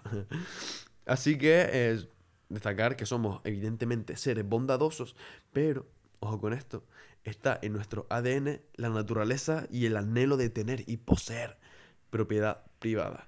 Así 1.07 1.39
que 1.39 2.07
destacar 2.49 2.97
que 2.97 3.07
somos 3.07 3.41
evidentemente 3.45 4.17
seres 4.17 4.49
bondadosos, 4.49 5.17
pero, 5.53 5.87
ojo 6.21 6.41
con 6.41 6.53
esto, 6.53 6.85
está 7.25 7.59
en 7.63 7.73
nuestro 7.73 8.07
ADN 8.11 8.61
la 8.75 8.89
naturaleza 8.89 9.67
y 9.71 9.87
el 9.87 9.97
anhelo 9.97 10.37
de 10.37 10.51
tener 10.51 10.85
y 10.87 10.99
poseer 10.99 11.59
propiedad 12.11 12.65
privada. 12.79 13.28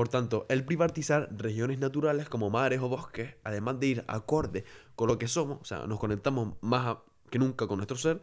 Por 0.00 0.08
tanto, 0.08 0.46
el 0.48 0.64
privatizar 0.64 1.28
regiones 1.30 1.78
naturales 1.78 2.26
como 2.26 2.48
mares 2.48 2.80
o 2.80 2.88
bosques, 2.88 3.34
además 3.44 3.78
de 3.80 3.86
ir 3.86 4.04
acorde 4.08 4.64
con 4.96 5.08
lo 5.08 5.18
que 5.18 5.28
somos, 5.28 5.58
o 5.60 5.64
sea, 5.66 5.86
nos 5.86 6.00
conectamos 6.00 6.54
más 6.62 6.96
que 7.28 7.38
nunca 7.38 7.66
con 7.66 7.76
nuestro 7.76 7.98
ser, 7.98 8.22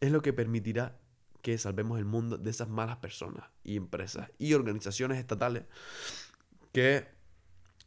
es 0.00 0.10
lo 0.10 0.20
que 0.20 0.32
permitirá 0.32 0.98
que 1.40 1.56
salvemos 1.58 2.00
el 2.00 2.06
mundo 2.06 2.38
de 2.38 2.50
esas 2.50 2.68
malas 2.68 2.96
personas 2.96 3.44
y 3.62 3.76
empresas 3.76 4.32
y 4.36 4.54
organizaciones 4.54 5.16
estatales 5.16 5.62
que 6.72 7.06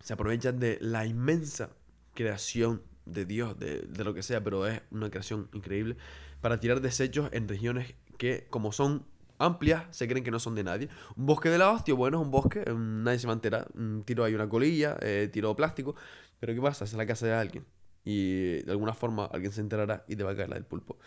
se 0.01 0.13
aprovechan 0.13 0.57
de 0.57 0.77
la 0.79 1.05
inmensa 1.05 1.71
creación 2.13 2.83
de 3.05 3.25
Dios, 3.25 3.59
de, 3.59 3.81
de, 3.81 4.03
lo 4.05 4.13
que 4.13 4.23
sea, 4.23 4.45
pero 4.45 4.65
es 4.65 4.81
una 4.91 5.09
creación 5.09 5.49
increíble, 5.51 5.97
para 6.39 6.61
tirar 6.61 6.79
desechos 6.79 7.27
en 7.33 7.49
regiones 7.49 7.95
que, 8.17 8.47
como 8.49 8.71
son 8.71 9.05
amplias, 9.37 9.83
se 9.91 10.07
creen 10.07 10.23
que 10.23 10.31
no 10.31 10.39
son 10.39 10.55
de 10.55 10.63
nadie. 10.63 10.89
Un 11.15 11.25
bosque 11.25 11.49
de 11.49 11.57
la 11.57 11.71
hostia, 11.71 11.93
bueno, 11.93 12.19
es 12.19 12.25
un 12.25 12.31
bosque, 12.31 12.63
eh, 12.65 12.73
nadie 12.73 13.19
se 13.19 13.27
va 13.27 13.33
a 13.33 13.35
enterar. 13.35 13.67
Tiro 14.05 14.23
ahí 14.23 14.33
una 14.33 14.49
colilla, 14.49 14.97
eh, 15.01 15.29
tiro 15.31 15.55
plástico, 15.55 15.95
pero 16.39 16.53
¿qué 16.53 16.61
pasa? 16.61 16.85
Es 16.85 16.93
la 16.93 17.05
casa 17.05 17.25
de 17.27 17.33
alguien. 17.33 17.65
Y 18.03 18.61
de 18.61 18.71
alguna 18.71 18.93
forma 18.93 19.25
alguien 19.25 19.51
se 19.51 19.61
enterará 19.61 20.05
y 20.07 20.15
te 20.15 20.23
va 20.23 20.31
a 20.31 20.35
caer 20.35 20.49
la 20.49 20.55
del 20.55 20.65
pulpo. 20.65 20.97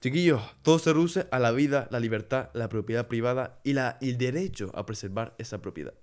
Chiquillos, 0.00 0.42
todo 0.62 0.78
se 0.78 0.92
reduce 0.92 1.26
a 1.30 1.38
la 1.38 1.50
vida, 1.50 1.88
la 1.90 2.00
libertad, 2.00 2.50
la 2.52 2.68
propiedad 2.68 3.08
privada 3.08 3.60
y 3.64 3.72
la, 3.72 3.98
el 4.00 4.18
derecho 4.18 4.70
a 4.74 4.86
preservar 4.86 5.34
esa 5.38 5.60
propiedad. 5.60 5.94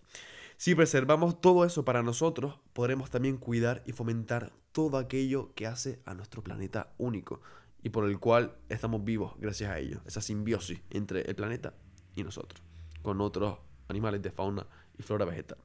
Si 0.57 0.75
preservamos 0.75 1.41
todo 1.41 1.65
eso 1.65 1.85
para 1.85 2.03
nosotros, 2.03 2.59
podremos 2.73 3.09
también 3.09 3.37
cuidar 3.37 3.83
y 3.85 3.91
fomentar 3.91 4.51
todo 4.71 4.97
aquello 4.97 5.53
que 5.55 5.67
hace 5.67 6.01
a 6.05 6.13
nuestro 6.13 6.43
planeta 6.43 6.93
único 6.97 7.41
y 7.83 7.89
por 7.89 8.05
el 8.05 8.19
cual 8.19 8.55
estamos 8.69 9.03
vivos 9.03 9.33
gracias 9.37 9.69
a 9.69 9.77
ello, 9.77 10.01
esa 10.05 10.21
simbiosis 10.21 10.79
entre 10.89 11.21
el 11.21 11.35
planeta 11.35 11.73
y 12.15 12.23
nosotros, 12.23 12.61
con 13.01 13.19
otros 13.21 13.59
animales 13.89 14.21
de 14.21 14.31
fauna 14.31 14.65
y 14.97 15.03
flora 15.03 15.25
vegetal. 15.25 15.57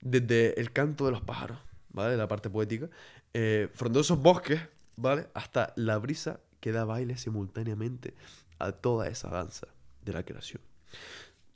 Desde 0.00 0.58
el 0.58 0.72
canto 0.72 1.04
de 1.04 1.12
los 1.12 1.20
pájaros, 1.20 1.58
¿vale? 1.90 2.16
La 2.16 2.28
parte 2.28 2.50
poética, 2.50 2.88
eh, 3.34 3.68
frondosos 3.74 4.18
bosques, 4.18 4.60
¿vale? 4.96 5.28
Hasta 5.34 5.72
la 5.76 5.98
brisa 5.98 6.40
que 6.60 6.72
da 6.72 6.84
baile 6.84 7.16
simultáneamente 7.16 8.14
a 8.58 8.72
toda 8.72 9.08
esa 9.08 9.28
danza 9.28 9.68
de 10.04 10.12
la 10.12 10.24
creación. 10.24 10.62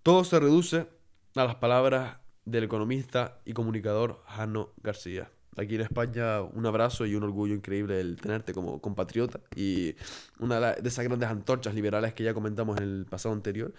Todo 0.02 0.24
se 0.24 0.38
reduce 0.38 0.86
a 1.36 1.44
las 1.44 1.56
palabras 1.56 2.18
del 2.44 2.64
economista 2.64 3.40
y 3.44 3.52
comunicador 3.52 4.22
Jano 4.26 4.70
García. 4.82 5.30
Aquí 5.56 5.74
en 5.74 5.80
España 5.80 6.42
un 6.42 6.64
abrazo 6.64 7.06
y 7.06 7.14
un 7.14 7.24
orgullo 7.24 7.54
increíble 7.54 8.00
el 8.00 8.16
tenerte 8.16 8.54
como 8.54 8.80
compatriota 8.80 9.40
y 9.56 9.96
una 10.38 10.74
de 10.74 10.88
esas 10.88 11.04
grandes 11.04 11.28
antorchas 11.28 11.74
liberales 11.74 12.14
que 12.14 12.22
ya 12.22 12.34
comentamos 12.34 12.78
en 12.78 12.84
el 12.84 13.06
pasado 13.06 13.34
anterior. 13.34 13.74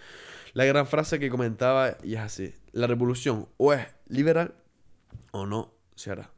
La 0.52 0.64
gran 0.66 0.86
frase 0.86 1.18
que 1.18 1.30
comentaba 1.30 1.96
y 2.02 2.14
es 2.14 2.20
así, 2.20 2.54
la 2.72 2.86
revolución 2.86 3.48
o 3.56 3.72
es 3.72 3.86
liberal 4.06 4.54
o 5.30 5.46
no 5.46 5.72
se 5.94 6.10
hará. 6.10 6.30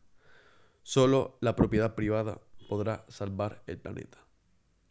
Solo 0.83 1.37
la 1.41 1.57
propiedad 1.57 1.95
privada 1.95 2.41
podrá 2.69 3.05
salvar 3.09 3.63
el 3.67 3.79
planeta. 3.79 4.19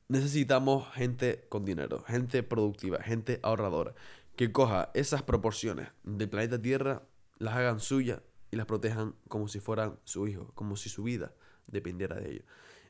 Necesitamos 0.09 0.91
gente 0.93 1.45
con 1.49 1.63
dinero, 1.63 2.03
gente 2.05 2.43
productiva, 2.43 3.01
gente 3.01 3.39
ahorradora, 3.43 3.93
que 4.35 4.51
coja 4.51 4.91
esas 4.93 5.23
proporciones 5.23 5.89
del 6.03 6.29
planeta 6.29 6.61
Tierra 6.61 7.03
las 7.37 7.55
hagan 7.55 7.79
suyas 7.79 8.19
y 8.53 8.55
las 8.55 8.67
protejan 8.67 9.15
como 9.27 9.47
si 9.47 9.59
fueran 9.59 9.97
su 10.03 10.27
hijo, 10.27 10.51
como 10.53 10.75
si 10.77 10.87
su 10.87 11.01
vida 11.01 11.33
dependiera 11.65 12.17
de 12.17 12.33
ellos. 12.33 12.45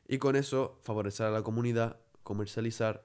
Y 0.06 0.18
con 0.18 0.36
eso 0.36 0.78
favorecer 0.82 1.24
a 1.24 1.30
la 1.30 1.42
comunidad, 1.42 1.96
comercializar, 2.22 3.02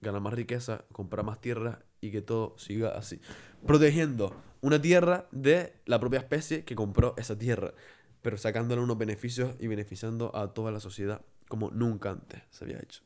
ganar 0.00 0.22
más 0.22 0.32
riqueza, 0.32 0.86
comprar 0.92 1.26
más 1.26 1.42
tierra 1.42 1.80
y 2.00 2.10
que 2.10 2.22
todo 2.22 2.56
siga 2.56 2.96
así. 2.96 3.20
Protegiendo 3.66 4.34
una 4.62 4.80
tierra 4.80 5.28
de 5.30 5.74
la 5.84 6.00
propia 6.00 6.20
especie 6.20 6.64
que 6.64 6.74
compró 6.74 7.12
esa 7.18 7.36
tierra, 7.36 7.74
pero 8.22 8.38
sacándole 8.38 8.80
unos 8.80 8.96
beneficios 8.96 9.54
y 9.58 9.66
beneficiando 9.66 10.34
a 10.34 10.54
toda 10.54 10.72
la 10.72 10.80
sociedad 10.80 11.20
como 11.48 11.70
nunca 11.70 12.12
antes 12.12 12.40
se 12.48 12.64
había 12.64 12.78
hecho. 12.78 13.02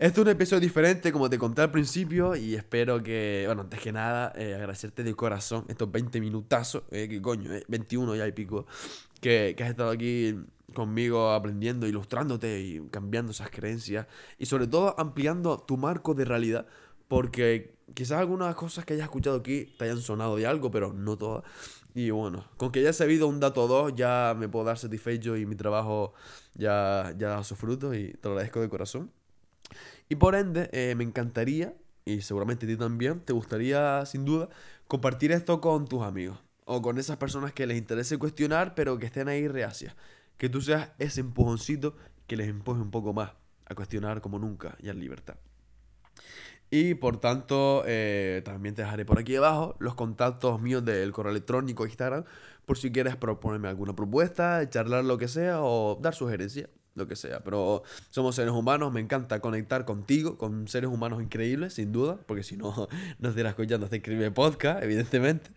Este 0.00 0.18
es 0.18 0.26
un 0.26 0.32
episodio 0.32 0.60
diferente, 0.60 1.12
como 1.12 1.28
te 1.28 1.36
conté 1.36 1.60
al 1.60 1.70
principio, 1.70 2.34
y 2.34 2.54
espero 2.54 3.02
que, 3.02 3.42
bueno, 3.44 3.60
antes 3.60 3.80
que 3.80 3.92
nada, 3.92 4.32
eh, 4.34 4.54
agradecerte 4.54 5.02
de 5.02 5.14
corazón 5.14 5.66
estos 5.68 5.92
20 5.92 6.22
minutazos, 6.22 6.84
eh, 6.90 7.06
que 7.06 7.20
coño, 7.20 7.50
21 7.68 8.14
eh, 8.14 8.18
ya 8.18 8.26
y 8.26 8.32
pico, 8.32 8.64
que, 9.20 9.52
que 9.54 9.62
has 9.62 9.68
estado 9.68 9.90
aquí 9.90 10.38
conmigo 10.72 11.32
aprendiendo, 11.32 11.86
ilustrándote 11.86 12.62
y 12.62 12.80
cambiando 12.90 13.32
esas 13.32 13.50
creencias, 13.50 14.06
y 14.38 14.46
sobre 14.46 14.66
todo 14.66 14.98
ampliando 14.98 15.58
tu 15.58 15.76
marco 15.76 16.14
de 16.14 16.24
realidad, 16.24 16.66
porque 17.06 17.74
quizás 17.92 18.20
algunas 18.20 18.54
cosas 18.54 18.86
que 18.86 18.94
hayas 18.94 19.04
escuchado 19.04 19.36
aquí 19.36 19.66
te 19.78 19.84
hayan 19.84 20.00
sonado 20.00 20.34
de 20.36 20.46
algo, 20.46 20.70
pero 20.70 20.94
no 20.94 21.18
todas. 21.18 21.44
Y 21.94 22.08
bueno, 22.08 22.46
con 22.56 22.72
que 22.72 22.82
ya 22.82 22.88
he 22.88 22.94
sabido 22.94 23.28
un 23.28 23.38
dato 23.38 23.64
o 23.64 23.68
dos, 23.68 23.94
ya 23.94 24.34
me 24.38 24.48
puedo 24.48 24.64
dar 24.64 24.78
satisfecho 24.78 25.36
y 25.36 25.44
mi 25.44 25.56
trabajo 25.56 26.14
ya, 26.54 27.12
ya 27.18 27.28
da 27.28 27.44
sus 27.44 27.58
frutos 27.58 27.94
y 27.96 28.14
te 28.14 28.28
lo 28.28 28.30
agradezco 28.30 28.62
de 28.62 28.70
corazón. 28.70 29.19
Y 30.10 30.16
por 30.16 30.34
ende, 30.34 30.68
eh, 30.72 30.94
me 30.96 31.04
encantaría, 31.04 31.72
y 32.04 32.22
seguramente 32.22 32.66
a 32.66 32.68
ti 32.68 32.76
también, 32.76 33.20
te 33.20 33.32
gustaría 33.32 34.04
sin 34.06 34.24
duda 34.24 34.48
compartir 34.88 35.30
esto 35.30 35.60
con 35.60 35.86
tus 35.86 36.02
amigos 36.02 36.36
o 36.64 36.82
con 36.82 36.98
esas 36.98 37.16
personas 37.16 37.52
que 37.52 37.64
les 37.64 37.78
interese 37.78 38.18
cuestionar, 38.18 38.74
pero 38.74 38.98
que 38.98 39.06
estén 39.06 39.28
ahí 39.28 39.46
reacias. 39.46 39.94
Que 40.36 40.48
tú 40.48 40.60
seas 40.60 40.90
ese 40.98 41.20
empujoncito 41.20 41.94
que 42.26 42.36
les 42.36 42.48
empuje 42.48 42.80
un 42.80 42.90
poco 42.90 43.12
más 43.12 43.34
a 43.66 43.76
cuestionar 43.76 44.20
como 44.20 44.40
nunca 44.40 44.76
y 44.80 44.88
en 44.88 44.98
libertad. 44.98 45.36
Y 46.70 46.94
por 46.94 47.20
tanto, 47.20 47.84
eh, 47.86 48.42
también 48.44 48.74
te 48.74 48.82
dejaré 48.82 49.04
por 49.04 49.20
aquí 49.20 49.36
abajo 49.36 49.76
los 49.78 49.94
contactos 49.94 50.60
míos 50.60 50.84
del 50.84 51.12
correo 51.12 51.30
electrónico 51.30 51.86
Instagram, 51.86 52.24
por 52.66 52.78
si 52.78 52.90
quieres 52.90 53.14
proponerme 53.14 53.68
alguna 53.68 53.94
propuesta, 53.94 54.68
charlar 54.68 55.04
lo 55.04 55.18
que 55.18 55.28
sea 55.28 55.62
o 55.62 56.00
dar 56.02 56.16
sugerencias 56.16 56.68
lo 56.94 57.06
que 57.06 57.16
sea. 57.16 57.40
Pero 57.40 57.82
somos 58.10 58.36
seres 58.36 58.52
humanos, 58.52 58.92
me 58.92 59.00
encanta 59.00 59.40
conectar 59.40 59.84
contigo, 59.84 60.38
con 60.38 60.68
seres 60.68 60.90
humanos 60.90 61.22
increíbles, 61.22 61.74
sin 61.74 61.92
duda, 61.92 62.18
porque 62.26 62.42
si 62.42 62.56
no, 62.56 62.88
no 63.18 63.28
estarías 63.28 63.50
escuchando 63.50 63.86
este 63.86 63.96
escribir 63.96 64.32
podcast, 64.32 64.82
evidentemente. 64.82 65.50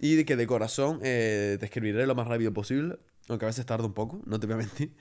Y 0.00 0.16
de 0.16 0.24
que 0.24 0.36
de 0.36 0.46
corazón 0.46 1.00
eh, 1.02 1.56
te 1.58 1.66
escribiré 1.66 2.06
lo 2.06 2.14
más 2.14 2.26
rápido 2.26 2.52
posible, 2.52 2.98
aunque 3.28 3.46
a 3.46 3.48
veces 3.48 3.64
tarda 3.66 3.86
un 3.86 3.94
poco, 3.94 4.20
no 4.26 4.38
te 4.40 4.46
voy 4.46 4.54
a 4.54 4.58
mentir. 4.58 4.92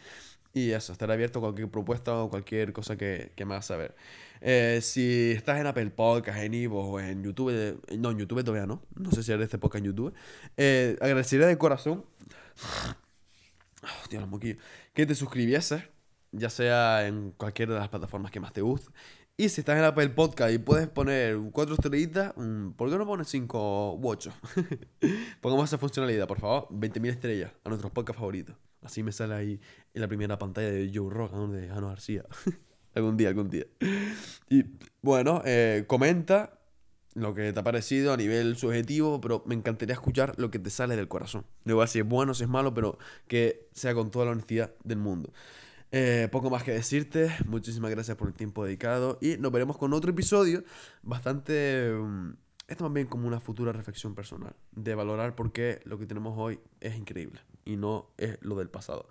Y 0.53 0.71
eso, 0.71 0.91
estaré 0.91 1.13
abierto 1.13 1.39
a 1.39 1.41
cualquier 1.41 1.69
propuesta 1.69 2.15
o 2.15 2.29
cualquier 2.29 2.73
cosa 2.73 2.95
que, 2.95 3.31
que 3.35 3.43
me 3.43 3.55
hagas 3.55 3.65
saber. 3.65 3.95
Eh, 4.45 4.79
si 4.81 5.31
estás 5.31 5.59
en 5.59 5.67
Apple 5.67 5.89
Podcast, 5.89 6.37
en 6.39 6.53
Ivo 6.53 6.85
o 6.85 6.99
en 6.99 7.23
YouTube, 7.23 7.49
eh, 7.51 7.97
no, 7.97 8.11
en 8.11 8.19
YouTube 8.19 8.43
todavía 8.43 8.67
no, 8.67 8.83
no 8.95 9.09
sé 9.11 9.23
si 9.23 9.31
haré 9.31 9.45
este 9.45 9.57
podcast 9.57 9.83
en 9.83 9.91
YouTube, 9.91 10.13
eh, 10.57 10.97
agradeceré 11.01 11.45
de 11.47 11.57
corazón, 11.57 12.05
oh, 13.83 14.07
Dios, 14.09 14.27
los 14.29 14.39
que 14.93 15.05
te 15.05 15.15
suscribieses, 15.15 15.83
ya 16.31 16.49
sea 16.49 17.07
en 17.07 17.31
cualquiera 17.31 17.73
de 17.73 17.79
las 17.79 17.89
plataformas 17.89 18.31
que 18.31 18.39
más 18.39 18.53
te 18.53 18.61
guste. 18.61 18.91
Y 19.35 19.49
si 19.49 19.61
estás 19.61 19.79
en 19.79 19.83
Apple 19.83 20.09
Podcast 20.09 20.53
y 20.53 20.59
puedes 20.59 20.87
poner 20.87 21.39
cuatro 21.51 21.73
estrellitas, 21.73 22.33
¿por 22.75 22.89
qué 22.91 22.97
no 22.97 23.05
pones 23.05 23.27
cinco 23.27 23.95
u 23.95 24.07
ocho? 24.07 24.31
Pongamos 25.41 25.69
esa 25.69 25.79
funcionalidad, 25.79 26.27
por 26.27 26.39
favor. 26.39 26.67
20.000 26.69 27.09
estrellas 27.09 27.51
a 27.63 27.69
nuestros 27.69 27.91
podcasts 27.91 28.19
favoritos. 28.19 28.55
Así 28.83 29.01
me 29.01 29.11
sale 29.11 29.33
ahí 29.33 29.59
en 29.93 30.01
la 30.01 30.07
primera 30.07 30.37
pantalla 30.37 30.69
de 30.69 30.91
Joe 30.93 31.11
Rock, 31.11 31.33
de 31.33 31.67
Jano 31.67 31.87
García. 31.87 32.25
algún 32.93 33.17
día, 33.17 33.29
algún 33.29 33.49
día. 33.49 33.65
Y 34.49 34.65
bueno, 35.01 35.41
eh, 35.45 35.85
comenta 35.87 36.59
lo 37.13 37.33
que 37.33 37.53
te 37.53 37.59
ha 37.59 37.63
parecido 37.63 38.13
a 38.13 38.17
nivel 38.17 38.57
subjetivo, 38.57 39.21
pero 39.21 39.43
me 39.45 39.55
encantaría 39.55 39.93
escuchar 39.93 40.33
lo 40.37 40.51
que 40.51 40.59
te 40.59 40.69
sale 40.69 40.95
del 40.95 41.07
corazón. 41.07 41.45
No 41.63 41.81
a 41.81 41.87
si 41.87 41.99
es 41.99 42.05
bueno, 42.05 42.33
si 42.33 42.43
es 42.43 42.49
malo, 42.49 42.73
pero 42.73 42.97
que 43.27 43.67
sea 43.73 43.93
con 43.93 44.11
toda 44.11 44.25
la 44.25 44.31
honestidad 44.31 44.73
del 44.83 44.97
mundo. 44.97 45.31
Eh, 45.91 46.27
poco 46.31 46.49
más 46.49 46.63
que 46.63 46.71
decirte, 46.71 47.31
muchísimas 47.45 47.91
gracias 47.91 48.17
por 48.17 48.27
el 48.27 48.33
tiempo 48.33 48.65
dedicado 48.65 49.19
y 49.21 49.37
nos 49.37 49.51
veremos 49.51 49.77
con 49.77 49.93
otro 49.93 50.11
episodio 50.11 50.63
bastante... 51.03 51.91
Um, 51.93 52.35
esto 52.67 52.85
más 52.85 52.93
bien 52.93 53.07
como 53.07 53.27
una 53.27 53.39
futura 53.39 53.73
reflexión 53.73 54.15
personal, 54.15 54.55
de 54.71 54.95
valorar 54.95 55.35
por 55.35 55.51
qué 55.51 55.81
lo 55.83 55.99
que 55.99 56.05
tenemos 56.05 56.33
hoy 56.37 56.59
es 56.79 56.95
increíble 56.95 57.41
y 57.65 57.75
no 57.75 58.09
es 58.17 58.37
lo 58.41 58.55
del 58.55 58.69
pasado. 58.69 59.07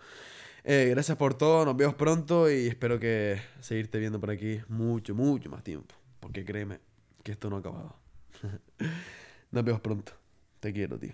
Eh, 0.65 0.89
gracias 0.91 1.17
por 1.19 1.35
todo, 1.35 1.65
nos 1.65 1.77
vemos 1.77 1.95
pronto 1.95 2.51
y 2.51 2.67
espero 2.67 2.99
que 2.99 3.41
seguirte 3.61 3.99
viendo 3.99 4.19
por 4.19 4.31
aquí 4.31 4.61
mucho, 4.69 5.15
mucho 5.15 5.51
más 5.51 5.63
tiempo, 5.63 5.95
porque 6.19 6.45
créeme, 6.45 6.81
que 7.23 7.33
esto 7.33 7.51
no 7.51 7.57
ha 7.57 7.59
acabado. 7.61 7.97
Nos 9.51 9.65
vemos 9.65 9.81
pronto. 9.81 10.13
Te 10.61 10.73
quiero, 10.73 10.99
tío. 10.99 11.13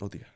O 0.00 0.08
tía. 0.08 0.26